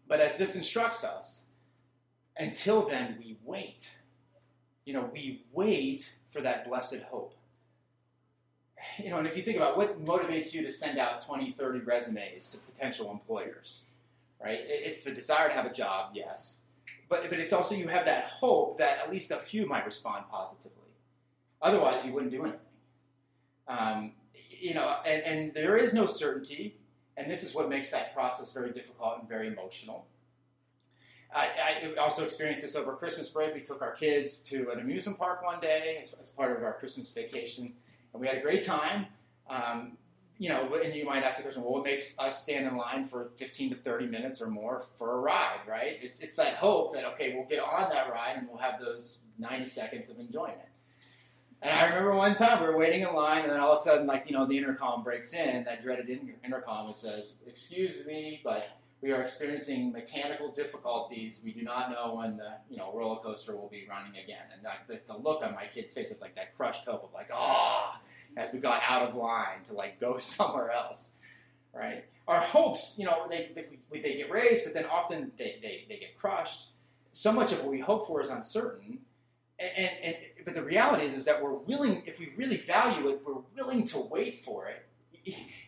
But 0.09 0.19
as 0.19 0.35
this 0.35 0.57
instructs 0.57 1.05
us, 1.05 1.45
until 2.37 2.87
then, 2.87 3.17
we 3.19 3.37
wait. 3.43 3.91
You 4.85 4.93
know, 4.93 5.09
we 5.13 5.43
wait 5.53 6.13
for 6.29 6.41
that 6.41 6.67
blessed 6.67 7.01
hope. 7.03 7.35
You 8.97 9.09
know, 9.09 9.17
and 9.17 9.27
if 9.27 9.37
you 9.37 9.43
think 9.43 9.57
about 9.57 9.77
what 9.77 10.03
motivates 10.03 10.53
you 10.53 10.63
to 10.63 10.71
send 10.71 10.97
out 10.97 11.21
20, 11.21 11.51
30 11.51 11.79
resumes 11.81 12.49
to 12.49 12.57
potential 12.57 13.11
employers, 13.11 13.85
right? 14.43 14.59
It's 14.63 15.03
the 15.03 15.11
desire 15.11 15.49
to 15.49 15.53
have 15.53 15.65
a 15.65 15.73
job, 15.73 16.11
yes. 16.15 16.61
But, 17.07 17.29
but 17.29 17.39
it's 17.39 17.53
also 17.53 17.75
you 17.75 17.89
have 17.89 18.05
that 18.05 18.25
hope 18.25 18.77
that 18.79 18.99
at 19.03 19.11
least 19.11 19.31
a 19.31 19.37
few 19.37 19.67
might 19.67 19.85
respond 19.85 20.25
positively. 20.31 20.77
Otherwise, 21.61 22.05
you 22.05 22.13
wouldn't 22.13 22.31
do 22.31 22.41
anything. 22.41 22.59
Um, 23.67 24.13
you 24.59 24.73
know, 24.73 24.97
and, 25.05 25.23
and 25.23 25.53
there 25.53 25.77
is 25.77 25.93
no 25.93 26.05
certainty, 26.05 26.77
and 27.17 27.29
this 27.29 27.43
is 27.43 27.53
what 27.53 27.69
makes 27.69 27.91
that 27.91 28.13
process 28.13 28.51
very 28.51 28.71
difficult 28.71 29.19
and 29.19 29.29
very 29.29 29.47
emotional. 29.47 30.07
I, 31.33 31.93
I, 31.95 32.01
also 32.01 32.23
experienced 32.23 32.61
this 32.61 32.75
over 32.75 32.93
Christmas 32.93 33.29
break. 33.29 33.53
We 33.53 33.61
took 33.61 33.81
our 33.81 33.93
kids 33.93 34.39
to 34.49 34.69
an 34.71 34.79
amusement 34.79 35.17
park 35.17 35.43
one 35.43 35.59
day 35.59 35.99
as, 36.01 36.13
as 36.13 36.29
part 36.29 36.55
of 36.55 36.63
our 36.63 36.73
Christmas 36.73 37.09
vacation, 37.09 37.73
and 38.13 38.21
we 38.21 38.27
had 38.27 38.37
a 38.37 38.41
great 38.41 38.65
time. 38.65 39.07
Um, 39.49 39.97
you 40.41 40.49
know, 40.49 40.73
and 40.73 40.95
you 40.95 41.05
might 41.05 41.21
ask 41.21 41.37
the 41.37 41.43
question, 41.43 41.61
well, 41.61 41.73
what 41.73 41.83
makes 41.83 42.17
us 42.17 42.41
stand 42.41 42.65
in 42.65 42.75
line 42.75 43.05
for 43.05 43.29
15 43.35 43.69
to 43.69 43.75
30 43.75 44.07
minutes 44.07 44.41
or 44.41 44.47
more 44.47 44.83
for 44.97 45.17
a 45.17 45.19
ride, 45.19 45.59
right? 45.67 45.99
It's, 46.01 46.19
it's 46.19 46.35
that 46.35 46.55
hope 46.55 46.95
that, 46.95 47.05
okay, 47.13 47.35
we'll 47.35 47.45
get 47.45 47.59
on 47.59 47.91
that 47.91 48.11
ride 48.11 48.37
and 48.37 48.47
we'll 48.49 48.57
have 48.57 48.79
those 48.79 49.19
90 49.37 49.67
seconds 49.67 50.09
of 50.09 50.17
enjoyment. 50.17 50.57
And 51.61 51.71
I 51.71 51.89
remember 51.89 52.15
one 52.15 52.33
time 52.33 52.59
we 52.59 52.67
were 52.67 52.75
waiting 52.75 53.01
in 53.01 53.13
line, 53.13 53.43
and 53.43 53.51
then 53.51 53.59
all 53.59 53.73
of 53.73 53.77
a 53.77 53.81
sudden, 53.81 54.07
like, 54.07 54.23
you 54.25 54.33
know, 54.35 54.47
the 54.47 54.57
intercom 54.57 55.03
breaks 55.03 55.31
in, 55.35 55.63
that 55.65 55.83
dreaded 55.83 56.09
intercom, 56.43 56.87
and 56.87 56.95
says, 56.95 57.37
Excuse 57.45 58.07
me, 58.07 58.41
but 58.43 58.67
we 59.01 59.11
are 59.11 59.21
experiencing 59.21 59.91
mechanical 59.91 60.51
difficulties. 60.51 61.41
We 61.43 61.51
do 61.51 61.63
not 61.63 61.89
know 61.91 62.15
when 62.15 62.37
the 62.37 62.53
you 62.69 62.77
know 62.77 62.93
roller 62.93 63.19
coaster 63.19 63.55
will 63.55 63.69
be 63.69 63.85
running 63.89 64.21
again. 64.23 64.43
And 64.53 64.63
like 64.63 64.87
the, 64.87 64.99
the 65.11 65.19
look 65.19 65.43
on 65.43 65.55
my 65.55 65.65
kid's 65.65 65.93
face 65.93 66.09
was 66.09 66.21
like 66.21 66.35
that 66.35 66.55
crushed 66.55 66.85
hope 66.85 67.03
of 67.03 67.13
like, 67.13 67.29
oh, 67.33 67.95
as 68.37 68.53
we 68.53 68.59
got 68.59 68.81
out 68.87 69.09
of 69.09 69.15
line 69.15 69.63
to 69.67 69.73
like 69.73 69.99
go 69.99 70.17
somewhere 70.17 70.71
else, 70.71 71.11
right? 71.73 72.05
Our 72.27 72.39
hopes, 72.39 72.95
you 72.97 73.05
know, 73.05 73.27
they, 73.29 73.49
they, 73.55 73.99
they 73.99 74.17
get 74.17 74.31
raised, 74.31 74.63
but 74.63 74.73
then 74.73 74.85
often 74.85 75.31
they, 75.37 75.57
they, 75.61 75.85
they 75.89 75.97
get 75.97 76.17
crushed. 76.17 76.69
So 77.11 77.33
much 77.33 77.51
of 77.51 77.59
what 77.59 77.69
we 77.69 77.79
hope 77.79 78.07
for 78.07 78.21
is 78.21 78.29
uncertain. 78.29 78.99
And, 79.59 79.71
and, 79.75 79.91
and 80.03 80.15
but 80.45 80.53
the 80.53 80.63
reality 80.63 81.05
is, 81.05 81.15
is 81.15 81.25
that 81.25 81.43
we're 81.43 81.53
willing, 81.53 82.03
if 82.05 82.19
we 82.19 82.31
really 82.37 82.57
value 82.57 83.09
it, 83.09 83.21
we're 83.25 83.41
willing 83.57 83.85
to 83.87 83.99
wait 83.99 84.43
for 84.45 84.67
it 84.67 84.85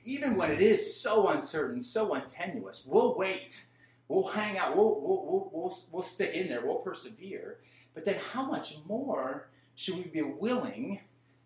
even 0.03 0.35
when 0.35 0.51
it 0.51 0.61
is 0.61 1.01
so 1.01 1.29
uncertain, 1.29 1.81
so 1.81 2.13
untenuous, 2.13 2.83
we'll 2.85 3.15
wait. 3.15 3.63
We'll 4.07 4.27
hang 4.27 4.57
out. 4.57 4.75
We'll, 4.75 4.99
we'll, 5.01 5.25
we'll, 5.25 5.49
we'll, 5.53 5.77
we'll 5.91 6.03
stick 6.03 6.33
in 6.33 6.49
there. 6.49 6.65
We'll 6.65 6.79
persevere. 6.79 7.59
But 7.93 8.05
then, 8.05 8.17
how 8.31 8.45
much 8.45 8.77
more 8.85 9.49
should 9.75 9.95
we 9.95 10.03
be 10.03 10.21
willing 10.21 11.01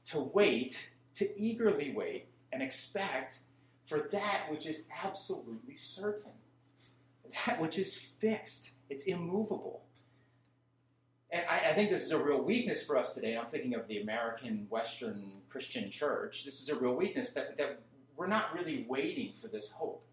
to 0.06 0.20
wait, 0.20 0.90
to 1.16 1.40
eagerly 1.40 1.94
wait, 1.96 2.28
and 2.52 2.64
expect 2.64 3.40
for 3.86 4.10
that 4.12 4.48
which 4.50 4.66
is 4.66 4.88
absolutely 5.04 5.76
certain, 5.76 6.32
that 7.46 7.62
which 7.62 7.78
is 7.78 7.98
fixed, 7.98 8.72
it's 8.90 9.06
immovable? 9.06 9.84
And 11.30 11.44
I, 11.50 11.56
I, 11.56 11.74
think 11.74 11.90
this 11.90 12.04
is 12.04 12.12
a 12.12 12.18
real 12.18 12.42
weakness 12.42 12.84
for 12.84 12.98
us 12.98 13.14
today. 13.14 13.38
I'm 13.38 13.48
thinking 13.48 13.76
of 13.76 13.86
the 13.88 14.02
American 14.02 14.66
Western 14.70 15.34
Christian 15.50 15.92
church. 15.92 16.46
This 16.46 16.62
is 16.62 16.70
a 16.70 16.76
real 16.76 16.94
weakness 16.94 17.34
that, 17.34 17.58
that 17.58 17.82
we're 18.18 18.28
not 18.28 18.54
really 18.54 18.86
waiting 18.90 19.34
for 19.34 19.48
this 19.48 19.72
hope. 19.72 20.04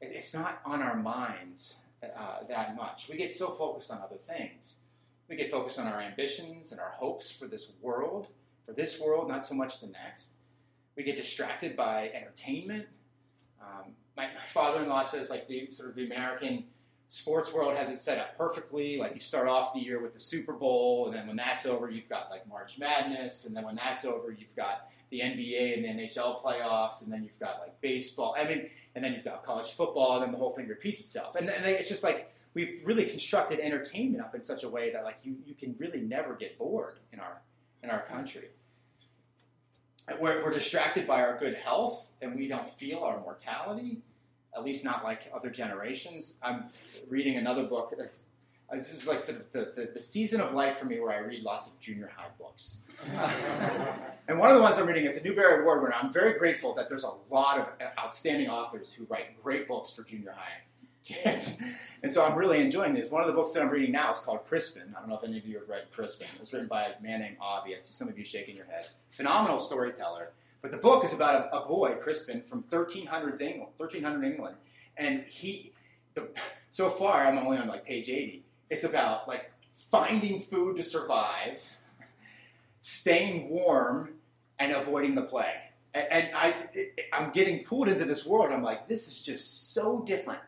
It's 0.00 0.32
not 0.32 0.60
on 0.64 0.82
our 0.82 0.96
minds 0.96 1.78
uh, 2.02 2.44
that 2.48 2.76
much. 2.76 3.08
We 3.08 3.16
get 3.16 3.36
so 3.36 3.48
focused 3.48 3.90
on 3.90 4.00
other 4.00 4.16
things. 4.16 4.80
We 5.28 5.36
get 5.36 5.50
focused 5.50 5.78
on 5.78 5.86
our 5.86 6.00
ambitions 6.00 6.72
and 6.72 6.80
our 6.80 6.90
hopes 6.90 7.34
for 7.34 7.46
this 7.46 7.72
world, 7.80 8.28
for 8.64 8.72
this 8.72 9.00
world, 9.00 9.28
not 9.28 9.44
so 9.44 9.54
much 9.54 9.80
the 9.80 9.88
next. 9.88 10.34
We 10.96 11.02
get 11.02 11.16
distracted 11.16 11.76
by 11.76 12.10
entertainment. 12.14 12.86
Um, 13.60 13.92
my, 14.16 14.26
my 14.26 14.40
father-in-law 14.40 15.04
says, 15.04 15.30
like 15.30 15.48
the 15.48 15.68
sort 15.68 15.90
of 15.90 15.96
the 15.96 16.06
American 16.06 16.64
sports 17.10 17.52
world 17.52 17.76
has 17.76 17.90
it 17.90 17.98
set 17.98 18.18
up 18.18 18.38
perfectly. 18.38 18.96
Like 18.96 19.14
you 19.14 19.20
start 19.20 19.48
off 19.48 19.74
the 19.74 19.80
year 19.80 20.00
with 20.00 20.12
the 20.12 20.20
Super 20.20 20.52
Bowl, 20.52 21.06
and 21.06 21.14
then 21.14 21.26
when 21.26 21.36
that's 21.36 21.66
over, 21.66 21.90
you've 21.90 22.08
got 22.08 22.30
like 22.30 22.48
March 22.48 22.78
Madness, 22.78 23.44
and 23.44 23.54
then 23.54 23.64
when 23.64 23.74
that's 23.74 24.04
over, 24.04 24.30
you've 24.30 24.54
got 24.54 24.88
the 25.10 25.18
NBA 25.20 25.74
and 25.74 25.84
the 25.84 26.04
NHL 26.04 26.40
playoffs, 26.42 27.02
and 27.02 27.12
then 27.12 27.24
you've 27.24 27.38
got 27.40 27.58
like 27.60 27.78
baseball. 27.80 28.36
I 28.38 28.44
mean, 28.44 28.70
and 28.94 29.04
then 29.04 29.12
you've 29.12 29.24
got 29.24 29.42
college 29.42 29.72
football, 29.72 30.14
and 30.14 30.22
then 30.22 30.30
the 30.32 30.38
whole 30.38 30.52
thing 30.52 30.68
repeats 30.68 31.00
itself. 31.00 31.34
And, 31.34 31.50
it's 31.50 31.88
just 31.88 32.04
like 32.04 32.32
we've 32.54 32.80
really 32.84 33.06
constructed 33.06 33.58
entertainment 33.58 34.22
up 34.22 34.36
in 34.36 34.44
such 34.44 34.62
a 34.62 34.68
way 34.68 34.92
that 34.92 35.02
like 35.02 35.18
you, 35.24 35.36
you 35.44 35.54
can 35.54 35.74
really 35.78 36.00
never 36.00 36.34
get 36.34 36.56
bored 36.58 37.00
in 37.12 37.18
our 37.18 37.42
in 37.82 37.90
our 37.90 38.02
country. 38.02 38.50
we're, 40.20 40.44
we're 40.44 40.54
distracted 40.54 41.08
by 41.08 41.22
our 41.22 41.38
good 41.38 41.54
health 41.54 42.12
and 42.22 42.36
we 42.36 42.46
don't 42.46 42.68
feel 42.68 43.00
our 43.00 43.18
mortality, 43.20 44.02
at 44.54 44.64
least 44.64 44.84
not 44.84 45.04
like 45.04 45.30
other 45.34 45.50
generations. 45.50 46.38
I'm 46.42 46.64
reading 47.08 47.36
another 47.36 47.64
book. 47.64 47.94
It's, 47.98 48.24
uh, 48.70 48.76
this 48.76 48.92
is 48.92 49.06
like 49.06 49.18
sort 49.18 49.40
of 49.40 49.52
the, 49.52 49.72
the, 49.74 49.90
the 49.94 50.00
season 50.00 50.40
of 50.40 50.52
life 50.52 50.76
for 50.76 50.86
me 50.86 51.00
where 51.00 51.12
I 51.12 51.18
read 51.18 51.42
lots 51.42 51.68
of 51.68 51.78
junior 51.80 52.10
high 52.16 52.28
books. 52.38 52.82
and 54.28 54.38
one 54.38 54.50
of 54.50 54.56
the 54.56 54.62
ones 54.62 54.78
I'm 54.78 54.86
reading 54.86 55.06
is 55.06 55.16
a 55.16 55.22
Newbery 55.22 55.62
Award 55.62 55.82
winner. 55.82 55.94
I'm 55.94 56.12
very 56.12 56.34
grateful 56.34 56.74
that 56.74 56.88
there's 56.88 57.04
a 57.04 57.12
lot 57.30 57.58
of 57.58 57.66
uh, 57.80 58.00
outstanding 58.00 58.48
authors 58.48 58.92
who 58.92 59.06
write 59.08 59.42
great 59.42 59.66
books 59.66 59.92
for 59.92 60.02
junior 60.02 60.32
high 60.36 60.62
kids. 61.04 61.60
And 62.02 62.12
so 62.12 62.24
I'm 62.24 62.36
really 62.36 62.60
enjoying 62.60 62.94
this. 62.94 63.10
One 63.10 63.22
of 63.22 63.26
the 63.26 63.32
books 63.32 63.52
that 63.52 63.62
I'm 63.62 63.70
reading 63.70 63.92
now 63.92 64.10
is 64.10 64.18
called 64.18 64.44
Crispin. 64.44 64.94
I 64.96 65.00
don't 65.00 65.08
know 65.08 65.16
if 65.16 65.24
any 65.24 65.38
of 65.38 65.46
you 65.46 65.58
have 65.58 65.68
read 65.68 65.90
Crispin. 65.90 66.28
It 66.34 66.40
was 66.40 66.52
written 66.52 66.68
by 66.68 66.84
a 66.84 67.02
man 67.02 67.20
named 67.20 67.36
Avi. 67.40 67.74
I 67.74 67.78
see 67.78 67.92
some 67.92 68.08
of 68.08 68.18
you 68.18 68.24
shaking 68.24 68.56
your 68.56 68.66
head. 68.66 68.88
Phenomenal 69.10 69.58
storyteller. 69.58 70.30
But 70.62 70.72
the 70.72 70.78
book 70.78 71.04
is 71.04 71.12
about 71.12 71.52
a, 71.52 71.56
a 71.56 71.66
boy, 71.66 71.96
Crispin, 72.00 72.42
from 72.42 72.64
1300s 72.64 73.40
England, 73.40 73.72
1300 73.76 74.24
England. 74.24 74.56
And 74.96 75.24
he, 75.24 75.72
the, 76.14 76.28
so 76.70 76.90
far, 76.90 77.26
I'm 77.26 77.38
only 77.38 77.58
on 77.58 77.68
like 77.68 77.86
page 77.86 78.08
80. 78.08 78.44
It's 78.68 78.84
about 78.84 79.26
like 79.26 79.50
finding 79.74 80.40
food 80.40 80.76
to 80.76 80.82
survive, 80.82 81.62
staying 82.80 83.48
warm, 83.48 84.14
and 84.58 84.72
avoiding 84.72 85.14
the 85.14 85.22
plague. 85.22 85.46
And, 85.94 86.06
and 86.10 86.28
I, 86.34 86.54
I'm 87.12 87.30
getting 87.30 87.64
pulled 87.64 87.88
into 87.88 88.04
this 88.04 88.26
world. 88.26 88.52
I'm 88.52 88.62
like, 88.62 88.88
this 88.88 89.08
is 89.08 89.22
just 89.22 89.72
so 89.72 90.02
different 90.06 90.40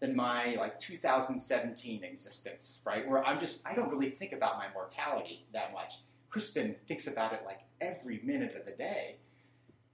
than 0.00 0.14
my 0.14 0.54
like 0.58 0.78
2017 0.78 2.04
existence, 2.04 2.80
right? 2.84 3.08
Where 3.08 3.24
I'm 3.26 3.40
just 3.40 3.66
I 3.66 3.74
don't 3.74 3.90
really 3.90 4.10
think 4.10 4.32
about 4.32 4.58
my 4.58 4.66
mortality 4.74 5.46
that 5.52 5.72
much. 5.72 6.00
Crispin 6.28 6.76
thinks 6.86 7.06
about 7.06 7.32
it 7.32 7.42
like 7.44 7.60
every 7.80 8.20
minute 8.22 8.54
of 8.56 8.66
the 8.66 8.72
day, 8.72 9.16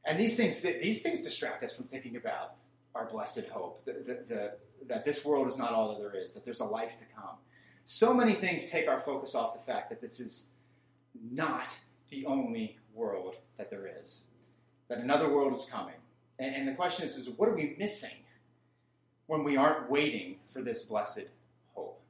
and 0.05 0.19
these 0.19 0.37
things 0.37 0.61
these 0.61 1.03
things 1.03 1.21
distract 1.21 1.63
us 1.63 1.75
from 1.75 1.87
thinking 1.87 2.17
about 2.17 2.55
our 2.95 3.07
blessed 3.07 3.49
hope, 3.49 3.85
the, 3.85 3.93
the, 3.93 4.25
the, 4.29 4.53
that 4.87 5.05
this 5.05 5.25
world 5.25 5.49
is 5.49 5.57
not 5.57 5.73
all 5.73 5.89
that 5.89 5.99
there 5.99 6.21
is, 6.21 6.35
that 6.35 6.45
there's 6.45 6.61
a 6.61 6.65
life 6.65 6.99
to 6.99 7.05
come. 7.15 7.37
So 7.87 8.13
many 8.13 8.33
things 8.33 8.71
take 8.71 8.87
our 8.87 9.01
focus 9.01 9.35
off 9.35 9.55
the 9.55 9.73
fact 9.73 9.89
that 9.89 10.01
this 10.01 10.21
is 10.21 10.49
not 11.31 11.75
the 12.11 12.27
only 12.27 12.79
world 12.95 13.37
that 13.57 13.71
there 13.71 13.89
is, 14.01 14.25
that 14.89 14.99
another 14.99 15.33
world 15.33 15.53
is 15.57 15.67
coming. 15.71 15.95
And, 16.39 16.55
and 16.55 16.69
the 16.69 16.73
question 16.73 17.07
is, 17.07 17.17
is 17.17 17.31
what 17.31 17.49
are 17.49 17.55
we 17.55 17.77
missing 17.79 18.23
when 19.27 19.45
we 19.45 19.57
aren't 19.57 19.89
waiting 19.89 20.37
for 20.47 20.63
this 20.63 20.83
blessed 20.83 21.29
hope. 21.75 22.01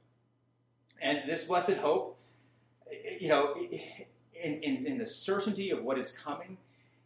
And 1.01 1.21
this 1.25 1.45
blessed 1.45 1.77
hope, 1.77 2.17
you 3.19 3.29
know, 3.29 3.55
in, 4.43 4.59
in, 4.61 4.85
in, 4.85 4.97
the 4.97 5.05
certainty 5.05 5.69
of 5.69 5.83
what 5.83 5.97
is 5.97 6.11
coming, 6.11 6.57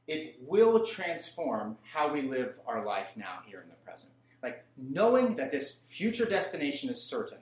it 0.07 0.37
will 0.41 0.85
transform 0.85 1.77
how 1.83 2.11
we 2.11 2.21
live 2.21 2.59
our 2.65 2.85
life 2.85 3.13
now, 3.15 3.39
here 3.45 3.59
in 3.59 3.69
the 3.69 3.75
present. 3.75 4.11
Like 4.41 4.63
knowing 4.77 5.35
that 5.35 5.51
this 5.51 5.79
future 5.85 6.25
destination 6.25 6.89
is 6.89 7.01
certain, 7.01 7.39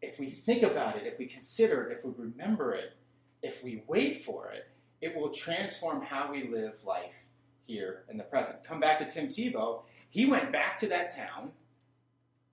if 0.00 0.18
we 0.18 0.30
think 0.30 0.62
about 0.62 0.96
it, 0.96 1.06
if 1.06 1.18
we 1.18 1.26
consider 1.26 1.84
it, 1.84 1.98
if 1.98 2.04
we 2.04 2.12
remember 2.16 2.74
it, 2.74 2.94
if 3.42 3.62
we 3.62 3.82
wait 3.86 4.24
for 4.24 4.50
it, 4.50 4.68
it 5.00 5.14
will 5.16 5.30
transform 5.30 6.02
how 6.02 6.32
we 6.32 6.48
live 6.48 6.82
life 6.84 7.26
here 7.64 8.04
in 8.08 8.16
the 8.16 8.24
present. 8.24 8.64
Come 8.64 8.80
back 8.80 8.98
to 8.98 9.04
Tim 9.04 9.28
Tebow. 9.28 9.82
He 10.08 10.26
went 10.26 10.50
back 10.50 10.76
to 10.78 10.88
that 10.88 11.14
town 11.14 11.52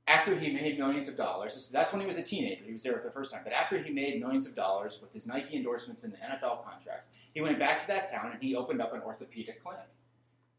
after 0.08 0.36
he 0.36 0.54
made 0.54 0.78
millions 0.78 1.08
of 1.08 1.18
dollars, 1.18 1.70
that's 1.72 1.92
when 1.92 2.02
he 2.02 2.08
was 2.08 2.18
a 2.18 2.24
teenager, 2.24 2.64
he 2.64 2.72
was 2.72 2.84
there 2.84 2.98
for 2.98 3.08
the 3.08 3.12
first 3.12 3.32
time, 3.34 3.42
but 3.44 3.54
after 3.54 3.78
he 3.82 3.92
made 3.92 4.20
millions 4.20 4.46
of 4.46 4.56
dollars 4.56 5.00
with 5.02 5.12
his 5.12 5.26
Nike 5.26 5.56
endorsements 5.56 6.04
and 6.04 6.14
the 6.14 6.18
NFL 6.18 6.64
contracts, 6.64 7.10
he 7.34 7.42
went 7.42 7.58
back 7.58 7.80
to 7.80 7.88
that 7.88 8.12
town 8.12 8.32
and 8.32 8.42
he 8.42 8.56
opened 8.56 8.82
up 8.82 8.94
an 8.94 9.02
orthopedic 9.02 9.64
clinic 9.64 9.88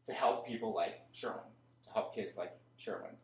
to 0.05 0.13
help 0.13 0.45
people 0.45 0.73
like 0.73 0.99
Sherwin, 1.13 1.39
to 1.83 1.89
help 1.91 2.13
kids 2.13 2.37
like 2.37 2.57
Sherwin. 2.75 3.15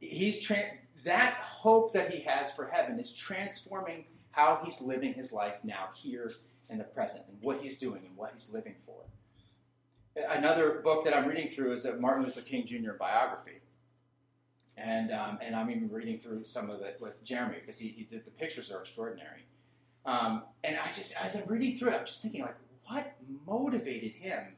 He's 0.00 0.40
tra- 0.40 0.72
that 1.04 1.34
hope 1.34 1.92
that 1.92 2.12
he 2.12 2.22
has 2.22 2.50
for 2.52 2.68
heaven 2.68 2.98
is 2.98 3.12
transforming 3.12 4.04
how 4.30 4.60
he's 4.64 4.80
living 4.80 5.12
his 5.12 5.32
life 5.32 5.56
now, 5.64 5.88
here 5.94 6.30
in 6.70 6.78
the 6.78 6.84
present, 6.84 7.24
and 7.28 7.36
what 7.42 7.60
he's 7.60 7.76
doing 7.76 8.02
and 8.06 8.16
what 8.16 8.30
he's 8.32 8.52
living 8.52 8.74
for. 8.86 9.02
Another 10.30 10.80
book 10.82 11.04
that 11.04 11.16
I'm 11.16 11.26
reading 11.28 11.48
through 11.48 11.72
is 11.72 11.84
a 11.84 11.96
Martin 11.96 12.24
Luther 12.24 12.40
King 12.40 12.64
Jr. 12.64 12.92
biography 12.98 13.60
and 14.78 15.10
um, 15.12 15.38
and 15.42 15.54
I'm 15.54 15.70
even 15.70 15.90
reading 15.90 16.18
through 16.18 16.44
some 16.44 16.70
of 16.70 16.80
it 16.82 16.98
with 17.00 17.22
Jeremy 17.24 17.56
because 17.60 17.78
he, 17.78 17.88
he 17.88 18.04
did 18.04 18.24
the 18.24 18.30
pictures 18.30 18.70
are 18.70 18.80
extraordinary. 18.80 19.46
Um, 20.06 20.44
and 20.64 20.76
I 20.76 20.86
just 20.88 21.14
as 21.22 21.36
I'm 21.36 21.46
reading 21.46 21.76
through 21.76 21.90
it, 21.90 21.94
I'm 21.94 22.06
just 22.06 22.22
thinking 22.22 22.42
like, 22.42 22.56
what 22.86 23.14
motivated 23.46 24.12
him 24.12 24.56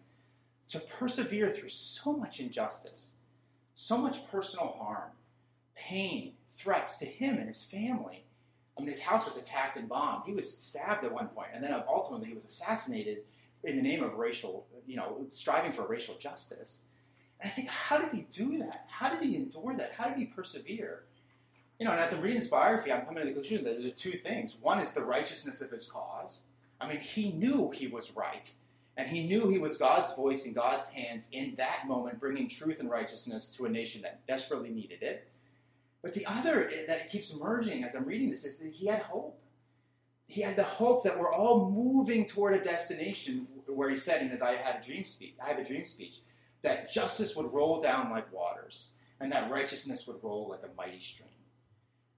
to 0.69 0.79
persevere 0.79 1.51
through 1.51 1.71
so 1.71 2.13
much 2.13 2.39
injustice, 2.39 3.17
so 3.75 3.99
much 3.99 4.31
personal 4.31 4.69
harm, 4.79 5.11
pain, 5.75 6.35
threats 6.49 6.97
to 6.99 7.05
him 7.07 7.39
and 7.39 7.49
his 7.49 7.65
family. 7.65 8.25
I 8.77 8.81
mean, 8.81 8.89
his 8.89 9.03
house 9.03 9.25
was 9.25 9.37
attacked 9.37 9.77
and 9.77 9.89
bombed. 9.89 10.23
He 10.27 10.33
was 10.33 10.57
stabbed 10.57 11.05
at 11.05 11.13
one 11.13 11.29
point, 11.29 11.49
and 11.53 11.63
then 11.63 11.75
ultimately 11.89 12.29
he 12.29 12.35
was 12.35 12.45
assassinated 12.45 13.19
in 13.65 13.77
the 13.77 13.83
name 13.83 14.03
of 14.03 14.15
racial, 14.15 14.67
you 14.87 14.97
know, 14.97 15.27
striving 15.33 15.73
for 15.73 15.87
racial 15.87 16.15
justice. 16.15 16.83
And 17.41 17.51
I 17.51 17.53
think, 17.53 17.69
how 17.69 17.99
did 17.99 18.11
he 18.13 18.27
do 18.31 18.59
that? 18.59 18.87
How 18.89 19.09
did 19.09 19.23
he 19.23 19.35
endure 19.37 19.75
that? 19.77 19.93
How 19.97 20.09
did 20.09 20.19
he 20.19 20.27
persevere? 20.27 21.05
You 21.79 21.87
know, 21.87 21.93
and 21.93 22.01
as 22.01 22.13
I'm 22.13 22.21
reading 22.21 22.39
his 22.39 22.49
biography, 22.49 22.93
I'm 22.93 23.07
coming 23.07 23.21
to 23.21 23.27
the 23.27 23.33
conclusion 23.33 23.65
that 23.65 23.79
there 23.79 23.89
are 23.89 23.95
two 23.95 24.13
things. 24.13 24.57
One 24.61 24.81
is 24.81 24.93
the 24.93 25.03
righteousness 25.03 25.63
of 25.63 25.71
his 25.71 25.91
cause. 25.91 26.45
I 26.81 26.87
mean, 26.87 26.99
he 26.99 27.33
knew 27.33 27.71
he 27.71 27.87
was 27.87 28.15
right. 28.15 28.51
And 28.97 29.09
he 29.09 29.27
knew 29.27 29.49
he 29.49 29.59
was 29.59 29.79
God's 29.79 30.15
voice 30.15 30.45
in 30.45 30.53
God's 30.53 30.89
hands 30.89 31.31
in 31.33 31.55
that 31.57 31.87
moment, 31.87 32.21
bringing 32.21 32.49
truth 32.49 32.81
and 32.81 32.91
righteousness 32.91 33.57
to 33.57 33.65
a 33.65 33.71
nation 33.71 34.03
that 34.03 34.27
desperately 34.27 34.69
needed 34.69 35.03
it. 35.03 35.27
But 36.03 36.13
the 36.13 36.27
other 36.27 36.71
that 36.87 37.01
it 37.01 37.09
keeps 37.09 37.33
emerging 37.33 37.85
as 37.85 37.95
I'm 37.95 38.05
reading 38.05 38.29
this 38.29 38.45
is 38.45 38.59
that 38.59 38.73
he 38.73 38.87
had 38.87 39.03
hope. 39.03 39.39
He 40.27 40.43
had 40.43 40.57
the 40.57 40.65
hope 40.65 41.05
that 41.05 41.19
we're 41.19 41.33
all 41.33 41.71
moving 41.71 42.27
toward 42.27 42.55
a 42.55 42.61
destination 42.61 43.47
where 43.67 43.91
he 43.91 43.97
said 43.97 44.23
in 44.23 44.29
his 44.29 44.43
I 44.43 44.57
had 44.57 44.83
a 44.83 44.87
dream 44.87 45.05
speech, 45.05 45.35
I 45.43 45.49
have 45.49 45.59
a 45.59 45.65
dream 45.65 45.85
speech, 45.85 46.21
that 46.63 46.91
justice 46.91 47.37
would 47.37 47.53
roll 47.53 47.81
down 47.81 48.11
like 48.11 48.33
waters, 48.33 48.91
and 49.21 49.33
that 49.33 49.51
righteousness 49.51 50.07
would 50.07 50.23
roll 50.23 50.49
like 50.49 50.61
a 50.63 50.75
mighty 50.77 51.01
stream. 51.01 51.29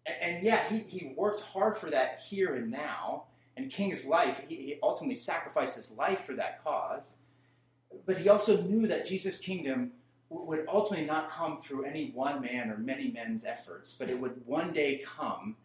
And, 0.07 0.17
and 0.21 0.45
yeah, 0.45 0.67
he, 0.69 0.79
he 0.79 1.15
worked 1.17 1.41
hard 1.41 1.77
for 1.77 1.91
that 1.91 2.23
here 2.29 2.55
and 2.55 2.71
now, 2.71 3.25
and 3.57 3.71
King's 3.71 4.07
life, 4.07 4.43
he, 4.49 4.57
he 4.57 4.79
ultimately 4.83 5.15
sacrificed 5.15 5.77
his 5.77 5.93
life 5.93 6.21
for 6.21 6.35
that 6.35 6.63
cause. 6.65 7.19
But 8.07 8.19
he 8.19 8.29
also 8.29 8.61
knew 8.63 8.87
that 8.89 9.07
Jesus' 9.07 9.39
kingdom 9.39 9.93
would 10.31 10.65
ultimately 10.67 11.07
not 11.07 11.31
come 11.31 11.59
through 11.59 11.85
any 11.85 12.11
one 12.15 12.41
man 12.41 12.71
or 12.71 12.79
many 12.79 13.11
men's 13.11 13.45
efforts, 13.45 13.95
but 13.99 14.09
it 14.09 14.19
would 14.19 14.47
one 14.47 14.73
day 14.73 15.03
come 15.05 15.57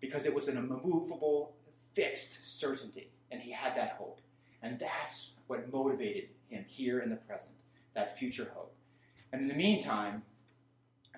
because 0.00 0.26
it 0.26 0.34
was 0.34 0.48
an 0.48 0.56
immovable, 0.56 1.54
fixed 1.94 2.58
certainty. 2.58 3.10
And 3.30 3.40
he 3.40 3.52
had 3.52 3.76
that 3.76 3.92
hope. 3.92 4.20
And 4.62 4.78
that's 4.78 5.32
what 5.46 5.72
motivated 5.72 6.30
him 6.48 6.64
here 6.66 6.98
in 7.00 7.10
the 7.10 7.16
present 7.16 7.54
that 7.96 8.16
future 8.16 8.52
hope. 8.54 8.74
And 9.32 9.42
in 9.42 9.48
the 9.48 9.54
meantime, 9.54 10.22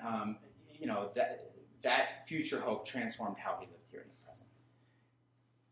um, 0.05 0.39
you 0.81 0.87
know, 0.87 1.11
that, 1.15 1.51
that 1.83 2.27
future 2.27 2.61
hope 2.61 2.87
transformed 2.87 3.37
how 3.39 3.59
he 3.61 3.67
lived 3.67 3.85
here 3.91 4.01
in 4.01 4.09
the 4.09 4.25
present. 4.25 4.49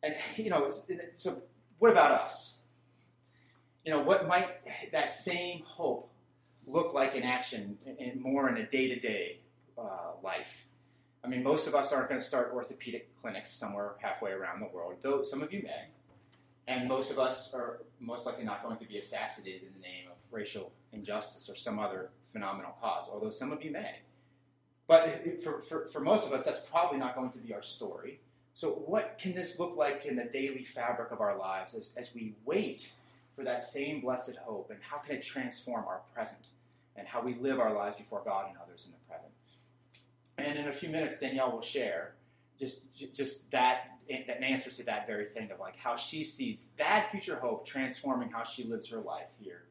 And, 0.02 0.14
you 0.44 0.50
know, 0.50 0.70
so 1.14 1.42
what 1.78 1.90
about 1.90 2.10
us? 2.10 2.58
You 3.84 3.92
know, 3.92 4.02
what 4.02 4.28
might 4.28 4.48
that 4.92 5.12
same 5.12 5.62
hope 5.64 6.12
look 6.66 6.92
like 6.92 7.14
in 7.14 7.22
action, 7.22 7.78
in, 7.98 8.20
more 8.20 8.48
in 8.48 8.56
a 8.56 8.66
day 8.66 8.88
to 8.88 8.98
day 9.00 9.38
life? 10.22 10.66
I 11.24 11.28
mean, 11.28 11.42
most 11.42 11.68
of 11.68 11.74
us 11.74 11.92
aren't 11.92 12.08
going 12.08 12.20
to 12.20 12.26
start 12.26 12.52
orthopedic 12.52 13.16
clinics 13.16 13.52
somewhere 13.52 13.94
halfway 14.00 14.32
around 14.32 14.60
the 14.60 14.66
world, 14.66 14.94
though 15.02 15.22
some 15.22 15.42
of 15.42 15.52
you 15.52 15.62
may. 15.62 15.88
And 16.68 16.88
most 16.88 17.12
of 17.12 17.18
us 17.18 17.54
are 17.54 17.80
most 18.00 18.26
likely 18.26 18.44
not 18.44 18.62
going 18.62 18.76
to 18.78 18.84
be 18.84 18.98
assassinated 18.98 19.62
in 19.62 19.72
the 19.72 19.80
name 19.80 20.06
of 20.10 20.16
racial 20.32 20.72
injustice 20.96 21.48
or 21.48 21.54
some 21.54 21.78
other 21.78 22.10
phenomenal 22.32 22.72
cause, 22.80 23.08
although 23.12 23.30
some 23.30 23.52
of 23.52 23.62
you 23.62 23.70
may. 23.70 23.96
But 24.88 25.08
for, 25.42 25.62
for, 25.62 25.86
for 25.88 26.00
most 26.00 26.26
of 26.26 26.32
us, 26.32 26.44
that's 26.44 26.60
probably 26.60 26.98
not 26.98 27.16
going 27.16 27.30
to 27.30 27.38
be 27.38 27.52
our 27.54 27.62
story. 27.62 28.20
So, 28.52 28.70
what 28.70 29.18
can 29.20 29.34
this 29.34 29.58
look 29.58 29.76
like 29.76 30.06
in 30.06 30.16
the 30.16 30.24
daily 30.24 30.64
fabric 30.64 31.10
of 31.12 31.20
our 31.20 31.36
lives 31.36 31.74
as, 31.74 31.92
as 31.96 32.14
we 32.14 32.34
wait 32.44 32.92
for 33.34 33.44
that 33.44 33.64
same 33.64 34.00
blessed 34.00 34.36
hope? 34.36 34.70
And 34.70 34.78
how 34.82 34.98
can 34.98 35.16
it 35.16 35.22
transform 35.22 35.84
our 35.86 36.00
present 36.14 36.48
and 36.94 37.06
how 37.06 37.20
we 37.20 37.34
live 37.34 37.60
our 37.60 37.74
lives 37.74 37.96
before 37.96 38.22
God 38.24 38.46
and 38.48 38.56
others 38.62 38.86
in 38.86 38.92
the 38.92 38.98
present? 39.08 39.32
And 40.38 40.58
in 40.58 40.68
a 40.68 40.72
few 40.72 40.88
minutes, 40.88 41.20
Danielle 41.20 41.52
will 41.52 41.62
share 41.62 42.14
just, 42.58 42.82
just 43.12 43.50
that 43.50 43.90
an 44.08 44.44
answer 44.44 44.70
to 44.70 44.84
that 44.84 45.06
very 45.06 45.26
thing 45.26 45.50
of 45.50 45.58
like 45.58 45.76
how 45.76 45.96
she 45.96 46.22
sees 46.22 46.68
that 46.76 47.10
future 47.10 47.36
hope 47.36 47.66
transforming 47.66 48.30
how 48.30 48.44
she 48.44 48.64
lives 48.64 48.88
her 48.88 49.00
life 49.00 49.26
here. 49.40 49.64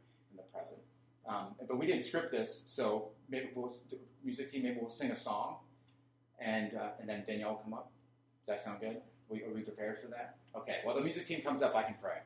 Um, 1.28 1.48
but 1.68 1.78
we 1.78 1.88
didn't 1.88 2.04
script 2.04 2.32
this, 2.32 2.64
so 2.68 3.10
maybe 3.30 3.50
we'll 3.56 3.72
music 4.24 4.52
team 4.52 4.64
maybe 4.64 4.78
we'll 4.80 4.90
sing 4.90 5.12
a 5.12 5.16
song, 5.16 5.58
and 6.40 6.76
uh, 6.76 6.90
and 7.00 7.10
then 7.10 7.24
Danielle 7.26 7.50
will 7.52 7.56
come 7.58 7.74
up. 7.74 7.92
Does 8.46 8.48
that 8.48 8.60
sound 8.64 8.80
good? 8.80 8.98
We, 9.28 9.44
are 9.44 9.50
we 9.54 9.62
prepared 9.62 10.00
for 10.00 10.08
that? 10.08 10.36
Okay. 10.56 10.82
Well, 10.86 10.96
the 10.96 11.02
music 11.02 11.26
team 11.26 11.42
comes 11.42 11.64
up. 11.64 11.76
I 11.76 11.84
can 11.84 11.96
pray. 12.02 12.18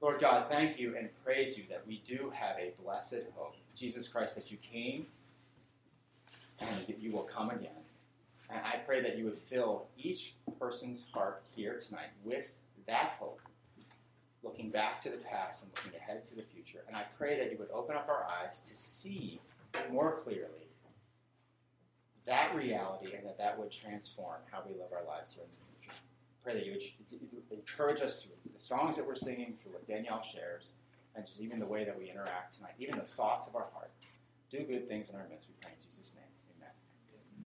Lord 0.00 0.20
God, 0.20 0.46
thank 0.48 0.78
you 0.78 0.96
and 0.96 1.08
praise 1.24 1.58
you 1.58 1.64
that 1.70 1.84
we 1.86 2.02
do 2.04 2.30
have 2.32 2.56
a 2.58 2.72
blessed 2.80 3.22
hope. 3.34 3.56
Jesus 3.74 4.06
Christ, 4.06 4.36
that 4.36 4.50
you 4.50 4.58
came 4.58 5.06
and 6.60 6.94
you 7.00 7.10
will 7.10 7.22
come 7.22 7.50
again. 7.50 7.70
And 8.50 8.60
I 8.64 8.76
pray 8.76 9.02
that 9.02 9.18
you 9.18 9.24
would 9.24 9.36
fill 9.36 9.86
each 9.96 10.34
person's 10.60 11.06
heart 11.12 11.42
here 11.54 11.78
tonight 11.78 12.10
with 12.24 12.58
that 12.86 13.16
hope, 13.18 13.40
looking 14.42 14.70
back 14.70 15.02
to 15.02 15.10
the 15.10 15.16
past 15.16 15.64
and 15.64 15.72
looking 15.76 15.98
ahead 15.98 16.22
to 16.24 16.36
the 16.36 16.42
future. 16.42 16.84
And 16.86 16.96
I 16.96 17.04
pray 17.16 17.36
that 17.38 17.50
you 17.50 17.58
would 17.58 17.70
open 17.72 17.96
up 17.96 18.08
our 18.08 18.24
eyes 18.24 18.60
to 18.60 18.76
see 18.76 19.40
more 19.90 20.12
clearly 20.12 20.68
that 22.28 22.54
reality 22.54 23.14
and 23.16 23.26
that 23.26 23.38
that 23.38 23.58
would 23.58 23.70
transform 23.70 24.36
how 24.50 24.62
we 24.66 24.74
live 24.74 24.92
our 24.92 25.04
lives 25.04 25.32
here 25.32 25.44
in 25.44 25.50
the 25.50 25.56
future. 25.80 25.98
Pray 26.44 26.54
that 26.54 26.66
you 26.66 26.72
would 26.72 27.58
encourage 27.58 28.02
us 28.02 28.22
through 28.22 28.34
the 28.54 28.60
songs 28.60 28.96
that 28.96 29.06
we're 29.06 29.14
singing, 29.14 29.54
through 29.54 29.72
what 29.72 29.88
Danielle 29.88 30.22
shares, 30.22 30.74
and 31.16 31.26
just 31.26 31.40
even 31.40 31.58
the 31.58 31.66
way 31.66 31.84
that 31.84 31.98
we 31.98 32.10
interact 32.10 32.56
tonight, 32.56 32.74
even 32.78 32.98
the 32.98 33.04
thoughts 33.04 33.48
of 33.48 33.56
our 33.56 33.66
heart. 33.72 33.90
Do 34.50 34.58
good 34.58 34.86
things 34.88 35.08
in 35.08 35.16
our 35.16 35.26
midst, 35.28 35.48
we 35.48 35.54
pray 35.60 35.72
in 35.72 35.84
Jesus' 35.84 36.16
name. 36.16 36.27